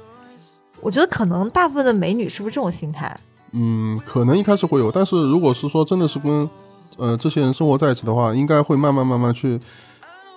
[0.79, 3.13] 我觉得可能大部分的美女是不是这种心态？
[3.51, 6.49] 嗯，可能一开始会有，但是如果是说真的是跟
[6.95, 9.60] 呃这些人生活在一起的话，应该会慢慢慢慢去，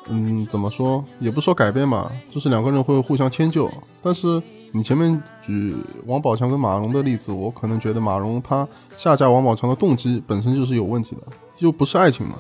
[0.09, 3.71] 嗯，怎么说，也不说改变吧，就是两个人会互相迁就。
[4.03, 11.23] 但是你前面举王宝强跟马蓉的例子，我可能觉得马蓉她下嫁王宝强的动机本身就是有问题的，
[11.57, 12.35] 就不是爱情嘛。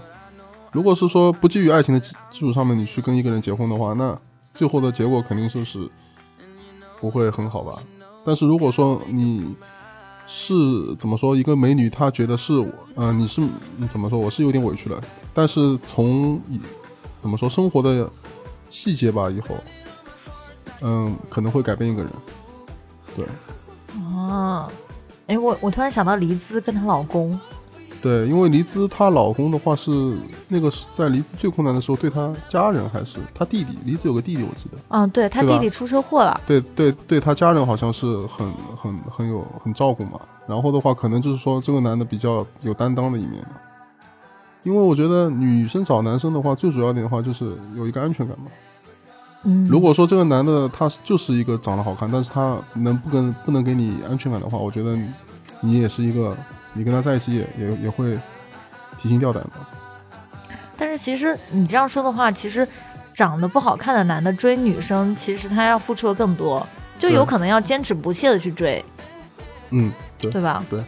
[0.72, 4.18] 如果是说不基于爱情的基基础上面你去跟一个人结婚的话，那
[4.54, 5.88] 最后的结果肯定就是
[7.00, 7.80] 不会很好吧。
[8.24, 9.54] 但是如果说你
[10.26, 10.54] 是
[10.98, 13.42] 怎么说，一个美女她觉得是我，呃，你是
[13.90, 14.98] 怎么说，我是有点委屈了。
[15.34, 16.58] 但是从以
[17.22, 18.10] 怎么说生活的
[18.68, 19.54] 细节吧，以后，
[20.80, 22.10] 嗯，可能会改变一个人。
[23.14, 23.24] 对
[23.94, 24.68] 哦，
[25.28, 27.38] 哎，我我突然想到黎姿跟她老公，
[28.02, 30.16] 对，因为黎姿她老公的话是
[30.48, 34.78] 那个是在黎姿最困难的时候，对她家人还是她弟弟，黎姿有个弟弟，我记得。
[34.88, 40.18] 嗯，对他对吧弟弟出车祸了，对对对，她家人好像是很很很有很照顾嘛。
[40.48, 43.60] 然后的话，可能就是说这个男的比较有担当的一面嘛。
[44.62, 48.46] 因为我觉得女生找男生的话，最主要一点的话就是有一个安全感嘛。
[49.44, 55.10] 嗯，如果说这个男的他就是一个长得好看，但是他能不跟不能给你安全感的话，我觉得你
[55.60, 56.36] 你也是一个，
[56.74, 58.16] 你跟他在一起也也也会
[58.96, 59.50] 提心吊胆的。
[60.78, 62.66] 但是其实你这样说的话，其实
[63.12, 66.64] 长得不好看的男的追女生，其实他要付出的更多，
[66.98, 68.84] 就有可能要坚持不懈的去追，
[69.70, 70.64] 嗯，对对吧？
[70.70, 70.80] 对。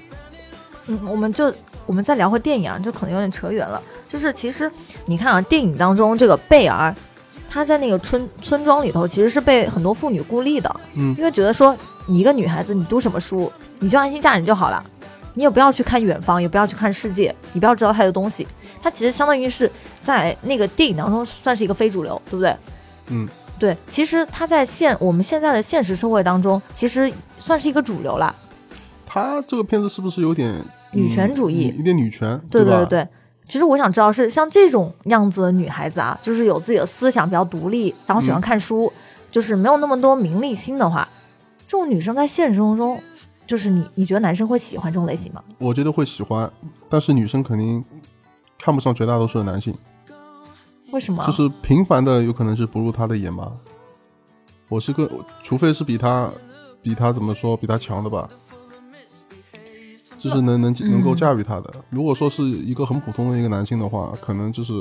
[0.87, 1.53] 嗯，我们就
[1.87, 3.83] 我们再聊回电影啊，就可能有点扯远了。
[4.09, 4.71] 就是其实
[5.07, 6.95] 你看啊，电影当中这个贝儿，
[7.49, 14.85] 她在那个村村庄里头，其实是被很多妇女孤立的，嗯因为觉得说你一个女孩子，你读什么书，你就安心嫁人就好了，
[15.33, 18.47] 你也不要去看远方，也不要去看世界，你不要知道太多东西。
[18.83, 19.71] 她其实相当于是
[20.03, 22.55] 在那个电影当中算是一个非主流，对不对？
[23.09, 23.27] 嗯，
[23.59, 28.35] 对，其实她在现我们现在的现实社会当中，其实算是一个主流了。
[29.07, 30.61] 他这个片子是不是有点
[30.95, 32.75] 女权主义嗯有点女权，对对？
[32.75, 33.09] 对对。
[33.47, 38.91] 其实我想知道是像这种样子的女孩子啊，就是有自己的思想，比较独立，然后喜欢嗯看书，
[39.31, 41.07] 就是没有那么多名利心的话，
[41.67, 42.99] 这种女生在现实生活中，
[43.47, 45.45] 就是你你觉得男生会喜欢这种类型吗？
[45.59, 46.51] 我觉得会喜欢，
[46.89, 47.85] 但是女生肯定
[48.59, 49.75] 看不上绝大多数的男性，
[50.91, 51.23] 为什么？
[51.27, 53.53] 就是平凡的有可能是不入他的眼吧。
[54.71, 55.11] 我是个，
[55.43, 56.31] 除非是比他
[56.81, 58.27] 比他怎么说比他强的吧，
[60.25, 60.91] 就是能能嗯。
[60.91, 61.71] 能够驾驭他的。
[61.91, 64.73] 如果说是一个很普通的一个男性的话，可能就是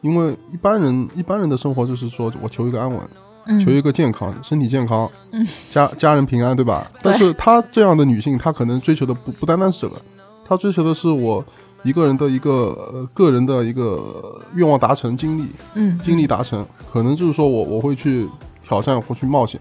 [0.00, 3.00] 因为一般人一般人的生活就是说我求一个安稳，
[3.46, 5.44] 嗯求一个健康，身体健康，嗯。
[5.72, 6.88] 家家人平安，对吧？
[6.94, 10.00] 对但是她这样的女性，她可能追求的不不单单是这个，
[10.46, 11.44] 她追求的是我
[11.82, 18.28] 一个人的一个呃个人的一个愿望达成，经历嗯经历达成，可能就是说我我会去
[18.62, 19.60] 挑战或去冒险，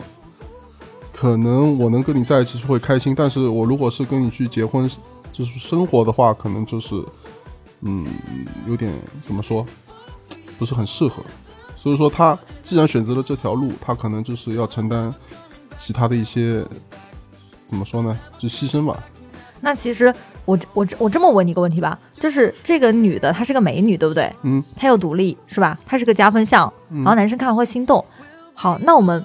[1.19, 4.87] 可能我能跟你在一起是会开心，但是我如果是跟你去结婚，
[5.33, 6.93] 就是生活的话，可能就是
[7.81, 8.05] 嗯
[8.67, 8.93] 有点
[9.25, 9.65] 怎么说，
[10.59, 11.23] 不是很适合。
[11.75, 15.11] 所以说，他既然选择了这条路，他可能就是要承担
[15.79, 16.63] 其他的一些
[17.65, 18.95] 怎么说呢，就牺牲吧。
[19.59, 20.13] 那其实
[20.45, 24.31] 我我我这么问你一个问题吧，就是这个女的她是个美女，对不对？
[24.43, 25.75] 嗯，她又独立，是吧？
[25.83, 28.05] 她是个加分项，嗯然后男生看了会心动。
[28.53, 29.23] 好，那我们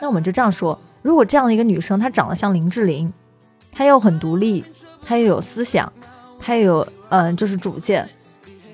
[0.00, 3.12] 那我们就这样说，如果这样的一个女生，她长得像林志玲，
[3.72, 4.64] 她又很独立，
[5.04, 5.90] 她又有思想，
[6.38, 8.08] 她又有嗯、就是主见，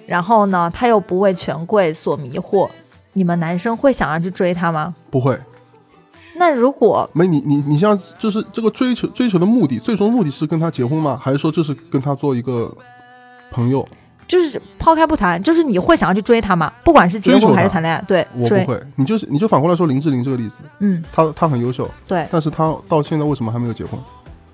[0.07, 2.69] 然后呢，她又不为权贵所迷惑，
[3.13, 4.95] 你们男生会想要去追她吗？
[5.11, 5.39] 不会，
[6.37, 11.19] 那如果没你你你像就是这个追求追求的目的，最终目的是跟他结婚吗？
[11.21, 12.75] 还是说就是跟他做一个
[13.51, 13.87] 朋友？
[14.31, 16.73] 就是抛开不谈，就是你会想要去追她吗？
[16.85, 22.25] 不管是结婚还是谈恋爱，对，我不会，你就是你就反过来说林志玲这个例子，嗯，她她很优秀，对。
[22.31, 23.99] 但是她到现在为什么还没有结婚？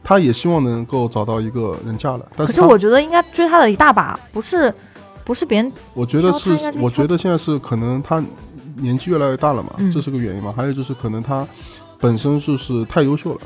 [0.03, 4.73] 她也希望能够找到一个人嫁了，但可是我觉得应该追她的一大把，不是
[5.25, 6.51] 不是别人我觉得是
[6.81, 8.25] 我觉得现在是可能她
[8.77, 10.55] 年纪越来越大了嘛，嗯这是个原因嘛。
[10.57, 11.47] 还有就是可能她
[12.01, 13.41] 本身就是太优秀了，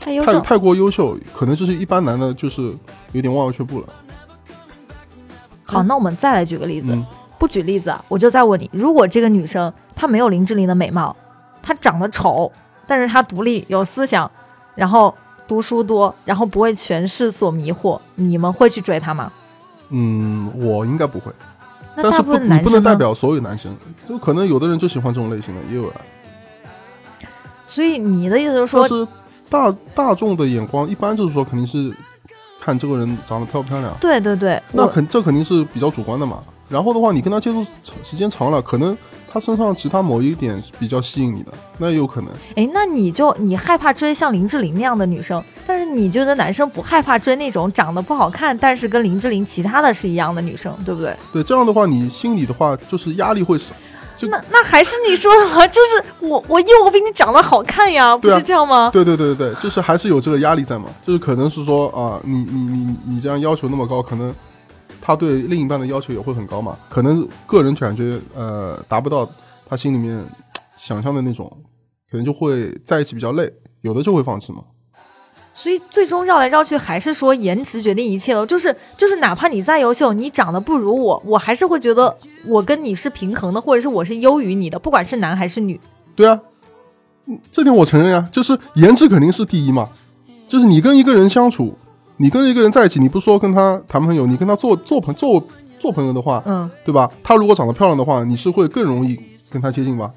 [0.00, 0.40] 太太优秀。
[0.40, 2.74] 太过优秀，可能就是一般男的就是
[3.12, 3.86] 有点望而却步了。
[5.70, 7.04] 好，那我们再来举个例子，嗯，
[7.38, 11.14] 不举例子啊，我就再问你，如果这个女生她没有林志玲的美貌，
[11.62, 12.50] 她长得丑，
[12.86, 14.30] 但是她独立有思想，
[14.74, 15.14] 然后
[15.46, 19.30] 读书多，然后不为权势所迷惑，你们会去追她吗？
[19.90, 21.32] 嗯，我应该不会，
[21.96, 23.74] 那大但是不，部分男生不能代表所有男生，
[24.08, 26.00] 就可能有的人就喜欢这种类型的，也有啊。
[27.66, 29.08] 所以你的意思就是说，但是
[29.48, 31.94] 大大众的眼光一般就是说肯定是
[32.60, 36.40] 看这个人长得漂不漂亮，对对对，那肯这肯定是比较主观的嘛。
[36.68, 37.66] 然后的话，你跟他接触
[38.04, 38.96] 时间长了，可能
[39.28, 42.30] 他身上其他某一点比较吸引你的，那也有可能。
[42.54, 51.12] 哎，那你就你害怕追像林志玲那样的女生，但是你觉得男生不害怕追那种长得不好看，但是跟林志玲其他的是一样的女生，对不对？
[51.32, 53.74] 对，这样的话，你心里的话就是压力会少。
[54.20, 55.64] 就那那还是你说的吗？
[55.68, 58.90] 就是我我因为我比你长得好看呀，不是这样吗？
[58.92, 64.34] 对对对对对，就是还是有这个压力在嘛，就是可能是说啊，你你你你这样要求那么高，可能
[65.00, 69.26] 他对另一半的要求也会很高嘛，可能个人感觉呃达不到
[69.66, 70.22] 他心里面
[70.76, 71.50] 想象的那种，
[72.10, 73.50] 可能就会在一起比较累，
[73.80, 74.62] 有的就会放弃嘛。
[75.62, 85.78] 所以最终绕来绕去还是说颜值决定一切了，就是就是哪怕你再优秀，你长得不如我，我还是会觉得我跟你是平衡的，或者是我是优于你的，不管是男还是女。
[86.16, 86.40] 对啊，
[87.26, 89.86] 嗯这点我承认呀、就是颜值肯定是第一嘛，
[90.48, 91.76] 就是你跟一个人相处，
[92.16, 95.46] 你跟一个人在一起，你不说跟他谈朋友，你跟他做做朋做
[95.78, 97.10] 做朋友的话，嗯，对吧？
[97.22, 100.10] 他如果长得漂亮的话，你是会更容易跟他接近吧？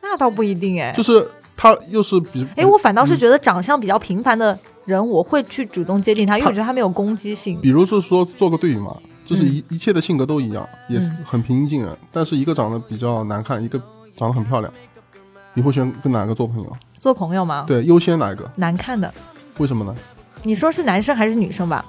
[0.00, 0.92] 那倒不一定哎。
[0.92, 1.28] 就是
[1.62, 7.60] 他又是比，哎，我反倒是觉得长相比较平凡的人，我会去主动接近他，因为我觉得他没有攻击性。
[7.60, 8.96] 比如是说做个对比嘛，
[9.26, 13.78] 就是一、一切的性格都一样，也是嗯很平易近人，但是一个长得比较难看，一个
[14.16, 14.72] 长得很漂亮，
[15.52, 16.76] 你会选跟哪个做朋友？
[16.96, 17.66] 做朋友吗？
[17.68, 18.50] 对，优先哪一个？
[18.56, 19.12] 难看的，
[19.58, 19.94] 为什么呢？
[20.42, 21.84] 你说是男生还是女生吧？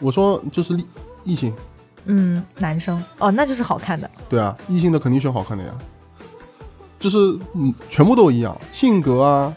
[0.00, 0.84] 我说就是异
[1.22, 1.54] 异性，
[2.06, 4.10] 嗯，男生哦，那就是好看的。
[4.28, 5.70] 对啊，异性的肯定选好看的呀，
[6.98, 7.16] 就是
[7.54, 9.54] 嗯，全部都一样，性格啊、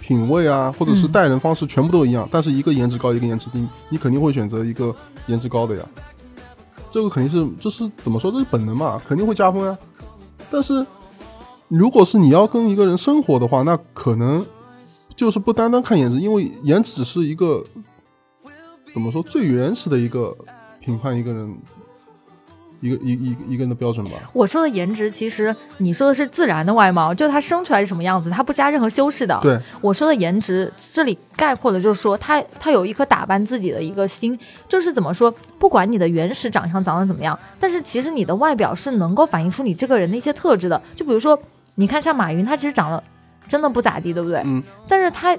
[0.00, 4.94] 品味啊，或者是待人方式全部都一样，但是一个颜值高，一个颜值低，你肯定会选择一个
[5.26, 5.84] 颜值高的呀。
[6.90, 8.30] 这个肯定是，这是怎么说？
[8.32, 9.78] 这是本能嘛，肯定会加分啊。
[10.50, 10.86] 但是，
[11.68, 14.44] 如果是你要跟一个人生活的话，那可能
[15.14, 17.62] 就是不单单看颜值，因为颜值只是一个
[18.92, 20.34] 怎么说最原始的一个
[20.80, 21.54] 评判一个人
[22.80, 24.12] 一个一一一个人的标准吧。
[24.32, 29.38] 我说的颜值，其实你说的是自然的外貌，就他生出来是什么样子，他不加任何修饰的。
[29.42, 40.80] 对，我说的颜值，这里概括的就是说他他有一颗打扮自己的一个心，就是怎么说，不管你的原始长相长得怎么样，但是其实你的外表是能够反映出你这个人的一些特质的。
[40.94, 41.38] 就比如说，
[41.76, 43.02] 你看像马云，他其实长得
[43.46, 44.42] 真的不咋地，对不对？
[44.44, 45.36] 嗯，但是他，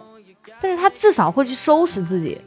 [0.61, 2.39] 但是他至少会去收拾自己，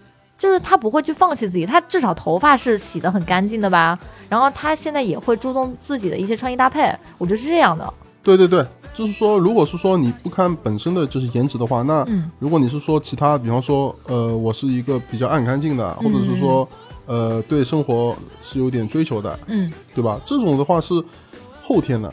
[0.43, 3.97] 就是他不会去放弃自己，他至少头发是洗得很干净的吧。
[4.29, 7.95] 然后他现在也会注重自己的一些穿衣搭配，我觉得是这样的。
[8.25, 16.69] 对对对，就是说，如果是说你不看本身的就是颜值的话，那嗯如果你是说其他，比方说，呃，我是一个比较爱干净的，或者是说，
[17.07, 20.21] 呃，对生活是有点追求的，嗯，对吧？
[20.27, 20.95] 这种的话是
[21.63, 22.13] 后天的，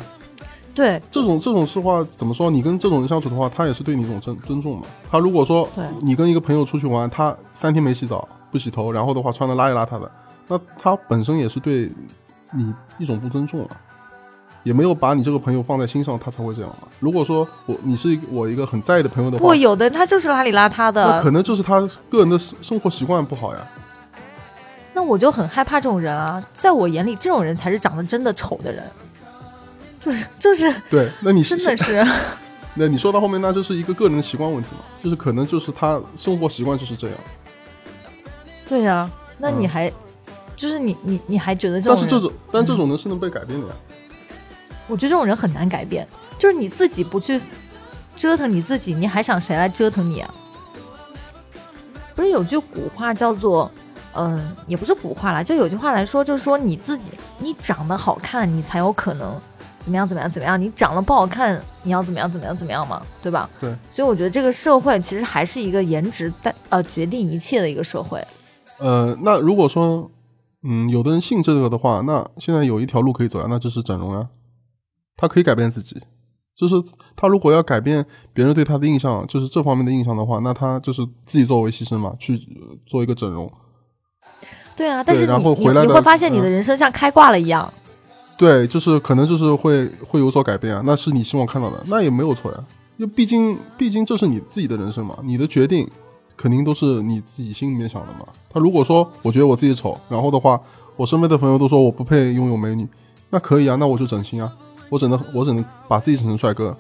[0.80, 2.50] 对这种这种是话怎么说？
[2.50, 4.84] 你跟这种人相处的话，他也是对你一种尊尊重嘛。
[5.12, 10.10] 他如果说对你跟一个朋友出去玩，他三天没洗澡不洗头，然后的话穿的邋里邋遢的，
[10.48, 11.92] 那他本身也是对
[12.54, 13.72] 你一种不尊重啊。
[14.64, 16.88] 也没有把你这个朋友放在心上，他才会这样嘛。
[17.00, 23.68] 如果说我你是一我一个很在意的朋友的话不，，有的人他就是邋里邋遢的那可，能就是他个人的生生活习惯不好呀。
[24.94, 26.44] 那我就很害怕这种人啊。
[26.52, 28.84] 在我眼里，这种人才是长得真的丑的人，
[30.04, 32.06] 就是就是对，那你是真的是，
[32.76, 37.18] 那你说到后面，那就是一个个人的习惯问题嘛，就是可能就是他生活习惯就是这样。
[38.68, 39.92] 对呀、那你嗯还、
[40.56, 43.74] 就是你你你还觉得这种，但是这种，但这种人是能被改变的呀。
[44.88, 47.40] 我觉得这种人很难改变，就是你自己不去
[48.16, 50.34] 折腾你自己，你还想谁来折腾你啊？
[52.16, 53.72] 不是有句古话叫做，
[54.14, 59.40] 嗯、也不是古话啦，就有句话来说，就是说你自己，你长得好看，你才有可能
[59.90, 63.50] 怎么样怎么样怎么样，你长得不好看，你要怎么样怎么样怎么样嘛，对吧？
[63.60, 63.76] 对。
[63.90, 68.24] 所以我觉得这个社会其实还是一个颜值带呃决定一切的一个社会。
[68.78, 70.10] 呃，那如果说，
[70.64, 74.28] 嗯，有的人信这个的话，那现在有一条路可以走呀，那就是整容呀。
[75.18, 76.00] 他可以改变自己，
[76.56, 76.76] 就是
[77.16, 83.52] 他如果要改变别人对他的印象，就是这方面的印象的话，那他就是自己作为牺牲嘛，去呃做一个整容。
[84.78, 87.74] 对啊，但是然你你后回来的你会发现你的嗯人生像开挂了一样。
[88.40, 92.58] 对，就是可能就是会会有所改变啊，那是你希望看到的，那也没有错呀。
[92.98, 95.86] 就毕竟毕竟这是你自己的人生嘛，你的决定
[96.38, 98.20] 肯定都是你自己心里面想的嘛。
[98.50, 100.58] 他如果说我觉得我自己丑，然后的话，
[100.96, 102.88] 我身边的朋友都说我不配拥有美女，
[103.30, 104.50] 那可以啊，那我就整形啊，
[104.88, 106.74] 我整的我整的把自己整成帅哥，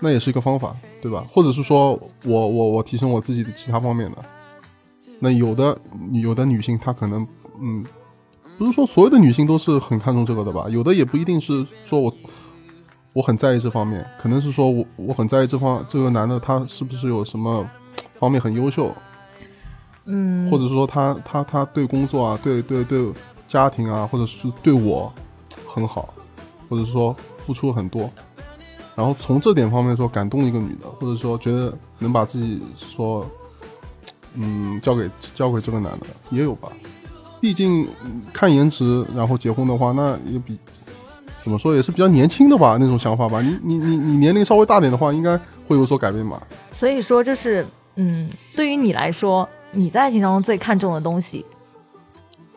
[0.00, 1.24] 那也是一个方法，对吧？
[1.30, 4.18] 或者是说我我我提升我自己的其他方面的，
[5.18, 5.78] 那有的
[6.12, 7.26] 有的女性她可能
[7.58, 7.82] 嗯。
[8.60, 10.66] 不是说所有的女性都是很看重这个的吧？
[10.68, 12.14] 有的也不一定是说我
[13.14, 17.66] 我很在意这方面，可能是说我我很在意这方这个男的他是不是有什么
[18.18, 18.94] 方面很优秀，
[20.04, 23.10] 嗯，或者是说他他他对工作啊，对对对
[23.48, 25.10] 家庭啊，或者是对我
[25.66, 26.12] 很好，
[26.68, 28.10] 或者是说付出了很多，
[28.94, 33.26] 然后从这点方面说感动一个女的，或者说觉得能把自己说
[34.34, 36.68] 嗯交给交给这个男的也有吧。
[37.40, 40.58] 毕竟嗯看颜值，然后结婚的话，那也比
[41.42, 43.40] 怎么说也是比较年轻的吧那种想法吧。
[43.40, 46.42] 你你你你年龄稍微大点的话，应该会有所改变吧。
[46.70, 47.66] 所以说，就是
[47.96, 51.44] 嗯，对于你来说，你在爱情当中最看重的东西，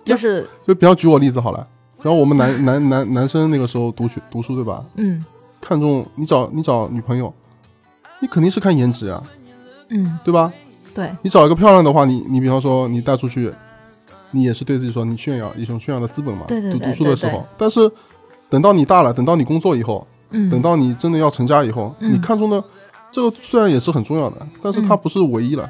[0.03, 1.65] 就是就不要举我例子好了，
[2.01, 4.83] 然后我们男男男男生那个时候读学读书对吧？
[4.95, 5.23] 嗯
[5.61, 7.33] 看重你找你找女朋友，
[8.19, 9.23] 你肯定是看颜值啊，
[9.87, 10.51] 嗯，对吧？
[10.93, 13.49] 对，你找一个漂亮的话，你你比方说你带出去，
[14.33, 16.43] 你也是对自己说你炫耀一种炫耀的资本嘛。
[16.47, 17.89] 对对对读读书的时对候，但是
[18.49, 22.61] 等到你大了，等到你工作以后，嗯，等到你真的要成家以后，嗯你看中的
[23.11, 25.69] 这个虽然也是很重要的，但是它嗯不是唯一了。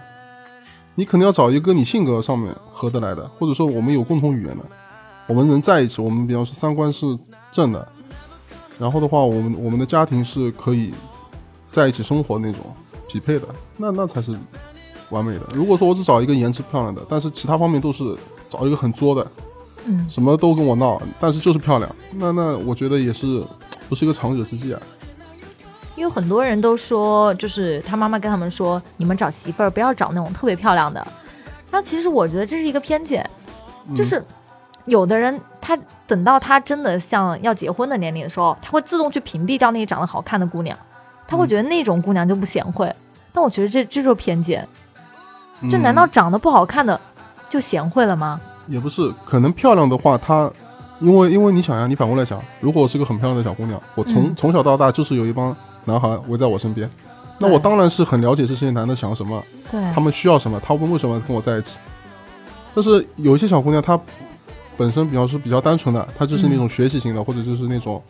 [0.95, 4.63] 你肯定要找一个你性格上面合得来的，或者说我们有共同语言的，
[5.27, 6.01] 我们能在一起。
[6.01, 7.17] 我们比方说三观是
[7.51, 7.87] 正的，
[8.77, 10.93] 然后的话，我们我们的家庭是可以
[11.71, 12.61] 在一起生活那种
[13.09, 14.37] 匹配的，那那才是
[15.09, 15.41] 完美的。
[15.53, 18.15] 如果说我只找一个颜值漂亮的，但是其他方面都是
[18.53, 19.31] 找一个很作的，
[19.85, 23.43] 嗯，什么都跟我闹，但是就是漂亮，那那我觉得也是
[23.89, 24.79] 不是一个长久之计啊。
[25.95, 31.05] 因为很多人都说，就是他妈妈跟他们说，你们找媳妇儿不要找那种特别漂亮的。
[31.71, 33.27] 那其实我觉得这是一个偏见，
[33.89, 33.95] 嗯。
[33.95, 34.23] 就是
[34.85, 40.77] 有的人他等到他真的像要结婚的年龄的时候，他会自动去屏蔽掉那些长得好看的姑娘，
[41.27, 42.93] 他会觉得那种姑娘就不贤惠。
[43.31, 44.67] 但我觉得这这就是偏见，
[45.71, 46.99] 这难道嗯长得不好看的
[47.53, 48.41] 就贤惠了吗？
[48.65, 49.13] 也不是？
[49.23, 50.51] 可能漂亮的话，她
[50.99, 56.89] 因为因为你想呀，你反过来想，如果我是个很漂亮的小姑娘，我从、嗯从小到大就是有一帮男孩围在我身边，
[57.37, 59.39] 那我当然是很了解这些男的想什么，
[59.69, 61.77] 对，他们需要什么，他们为什么跟我在一起。
[62.73, 63.99] 但是有一些小姑娘，她
[64.75, 68.01] 本身比较是比较单纯的，她就是那种学习型的，或者就是那种，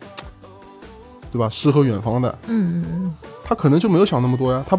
[1.30, 1.50] 对吧？
[1.50, 3.14] 诗和远方的，嗯嗯嗯，
[3.44, 4.74] 她可能就没有想那么多呀，她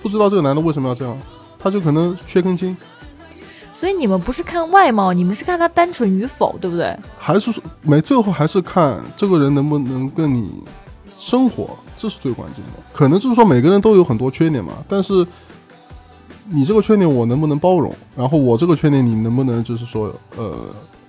[0.00, 1.18] 不知道这个男的为什么要这样，
[1.58, 2.76] 她就可能缺根筋，
[3.78, 6.98] 所以你们不是看外貌，你们是看他单纯与否，对不对？
[7.16, 10.50] 还是说没最后还是看这个人能不能跟你
[11.06, 12.82] 生活，这是最关键的。
[12.92, 15.24] 可能就是说每个人都有很多缺点嘛，但是
[16.46, 20.56] 你这个缺点我能不能包容，然后我这个缺点你能不能就是说呃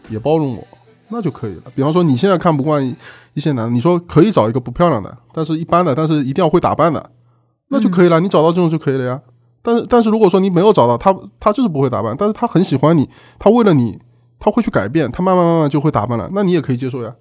[0.08, 0.68] 也包容我，
[1.08, 1.64] 那就可以了。
[1.74, 2.86] 比方说你现在看不惯
[3.34, 7.10] 一些男的，你说可以找一个不漂亮的，但是一般的，但是一定要会打扮的，
[7.70, 8.20] 那就可以了。
[8.20, 9.20] 你找到这种就可以了呀。
[9.62, 14.00] 但是但是如果说你没有找到他，他就是不会打扮，但是他很喜欢你，他为了你。
[14.42, 17.14] 他会去改变，他慢慢慢慢就会打扮了，那你也可以接受呀。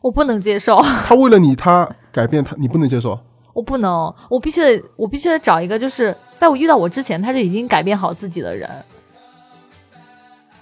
[0.00, 3.20] 我不能接受，他为了你，他改变他，你不能接受。
[3.52, 8.70] 我不能，我必须得，我必须得找一个，就是在我遇到我之前，他就已经改变好自己的人。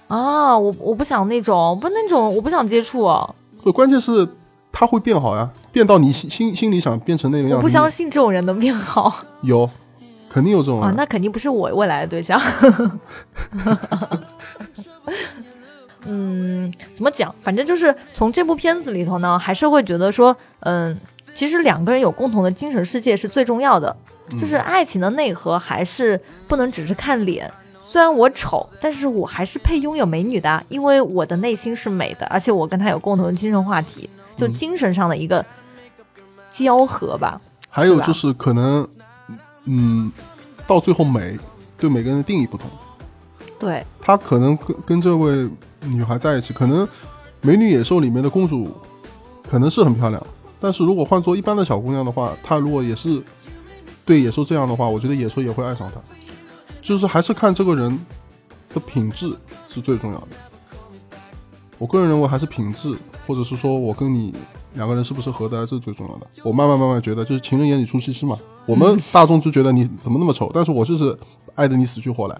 [0.09, 3.33] 啊，我我不想那种，不那种，我不想接触、啊，
[3.73, 4.27] 关键是
[4.69, 7.55] 他会变好呀，变到你心心心里想变成那个样子。
[7.55, 9.13] 我不相信这种人能变好
[9.43, 9.69] 有，
[10.31, 10.87] 肯定有这种人。
[10.89, 12.39] 啊，那肯定不是我未来的对象。
[16.05, 17.33] 嗯，怎么讲？
[17.41, 20.97] 反正就是从这部片子里头呢，还是会觉得说，嗯，
[21.35, 23.95] 其实两个人有共同的精神世界是最重要的。
[24.39, 26.17] 就是爱情的内核还是
[26.47, 35.45] 不能只是看脸，虽然我丑，但是我还是配拥有美女的，因为我的内心是美的，而且我跟他有共同的精神话题，就精神上的一个
[36.49, 37.41] 交合吧。
[37.69, 38.87] 还有就是可能，
[39.65, 40.11] 嗯，
[40.65, 41.37] 到最后美
[41.77, 42.69] 对每个人的定义不同。
[43.59, 45.49] 对，他可能跟跟这位
[45.81, 46.85] 女孩在一起，可能
[47.41, 48.71] 《美女野兽》里面的公主
[49.47, 50.25] 可能是很漂亮，
[50.59, 53.21] 但是如果换做一般的小姑娘的话，她如果也是
[54.03, 56.01] 对野兽这样的话，我觉得野兽也会爱上她。
[56.81, 57.99] 就是还是看这个人
[58.73, 59.31] 的品质
[59.67, 60.27] 是最重要的。
[61.77, 62.95] 我个人认为还是品质，
[63.27, 64.33] 或者是说我跟你
[64.73, 66.27] 两个人是不是合得来，这是最重要的。
[66.43, 68.37] 我慢慢慢慢觉得，就是情人眼里出西施嘛。
[68.65, 71.17] 我们大众就觉得你怎么那么丑，但是我就是
[71.55, 72.37] 爱的你死去活来。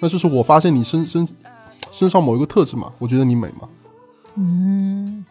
[0.00, 1.26] 那就是我发现你身身
[1.90, 3.68] 身上某一个特质嘛，我觉得你美嘛。
[4.36, 5.24] 嗯，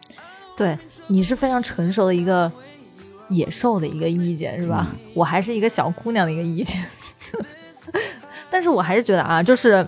[0.56, 0.76] 对，
[1.06, 2.50] 你是非常成熟的一个
[3.28, 4.88] 野兽的一个意见是吧？
[5.14, 6.84] 我还是一个小姑娘的一个意见。
[8.50, 9.86] 但是我还是觉得啊，就是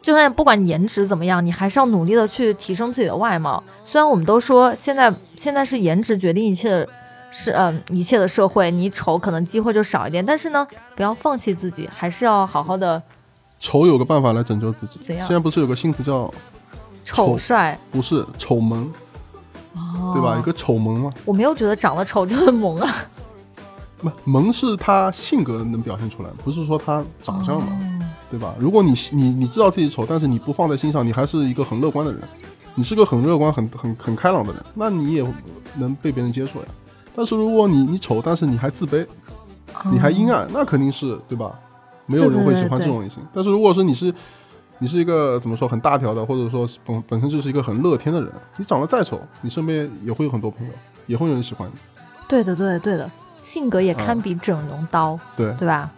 [0.00, 3.62] 就算不管颜值怎么样，你还是要努力的去提升自己的外貌。
[3.84, 5.12] 虽然我们都说现在
[5.42, 6.88] 现在是颜值决定一切的，
[7.32, 10.64] 是嗯一切的社会，你丑可能机会就少一点，但是呢，
[10.94, 13.02] 不要放弃自己，还是要好好的。
[13.58, 15.26] 丑有个办法来拯救自己，怎样？
[15.26, 16.32] 现在不是有个新词叫
[17.02, 17.76] “丑帅”？
[17.90, 18.88] 不是丑萌，
[20.14, 20.36] 对吧？
[20.38, 21.10] 一个丑萌嘛。
[21.24, 22.94] 我没有觉得长得丑就很萌啊。
[23.98, 27.66] 不，萌是他性格能表现出来，不是说他长相嘛，
[28.30, 28.54] 对吧？
[28.60, 32.20] 如果你你你知道自己丑，但是你不放在心上，你还是一个很乐观的人，
[32.74, 35.26] 你是个很乐观、很很很开朗的人，那你也
[35.76, 36.66] 能被别人接受呀。
[37.14, 39.06] 但是如果你你丑，但是你还自卑，
[39.90, 41.52] 你还阴暗，那肯定是对吧？
[42.06, 44.12] 没有人会喜欢这种类型，但是如果说你是，
[44.78, 50.72] 你是一个怎么说很大条的，或者说本本身就是一个很乐天的人，你长得再丑，你身边也会有很多朋友，
[51.06, 51.74] 也会有人喜欢你。
[52.26, 53.10] 对的，对的，对的，
[53.42, 55.90] 性格也堪比整容刀，对对吧？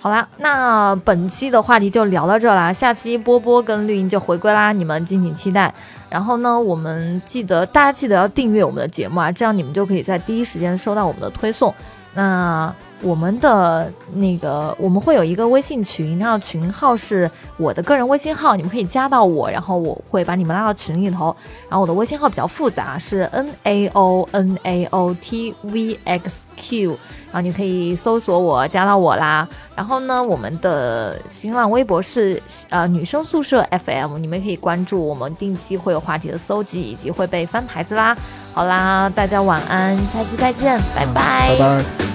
[0.00, 5.72] 好啦，那本期的话题就聊到这啦，下期波波跟绿茵就回归啦，你们敬请期待。
[6.14, 11.74] 然后呢，我们记得大家记得要订阅我们的节目啊，这样你们就可以在第一时间收到我们的推送。
[12.14, 12.72] 那。
[13.02, 21.34] 我们的那个我们会有一个微信群，那群号是我的个人微信号，你们可以加到我，然后我会把你们拉到群里头。
[21.68, 26.90] 然后我的微信号比较复杂，是 N A O N A O T V X Q，
[27.30, 29.46] 然后你可以搜索我，加到我啦。
[29.74, 32.40] 然后呢，我们的新浪微博是
[32.70, 38.16] 呃女生宿舍 FM，你们可以关注我们，定期会有话题的搜集，以及会被翻牌子啦。
[38.54, 42.13] 好啦，大家晚安，下期再见，拜拜。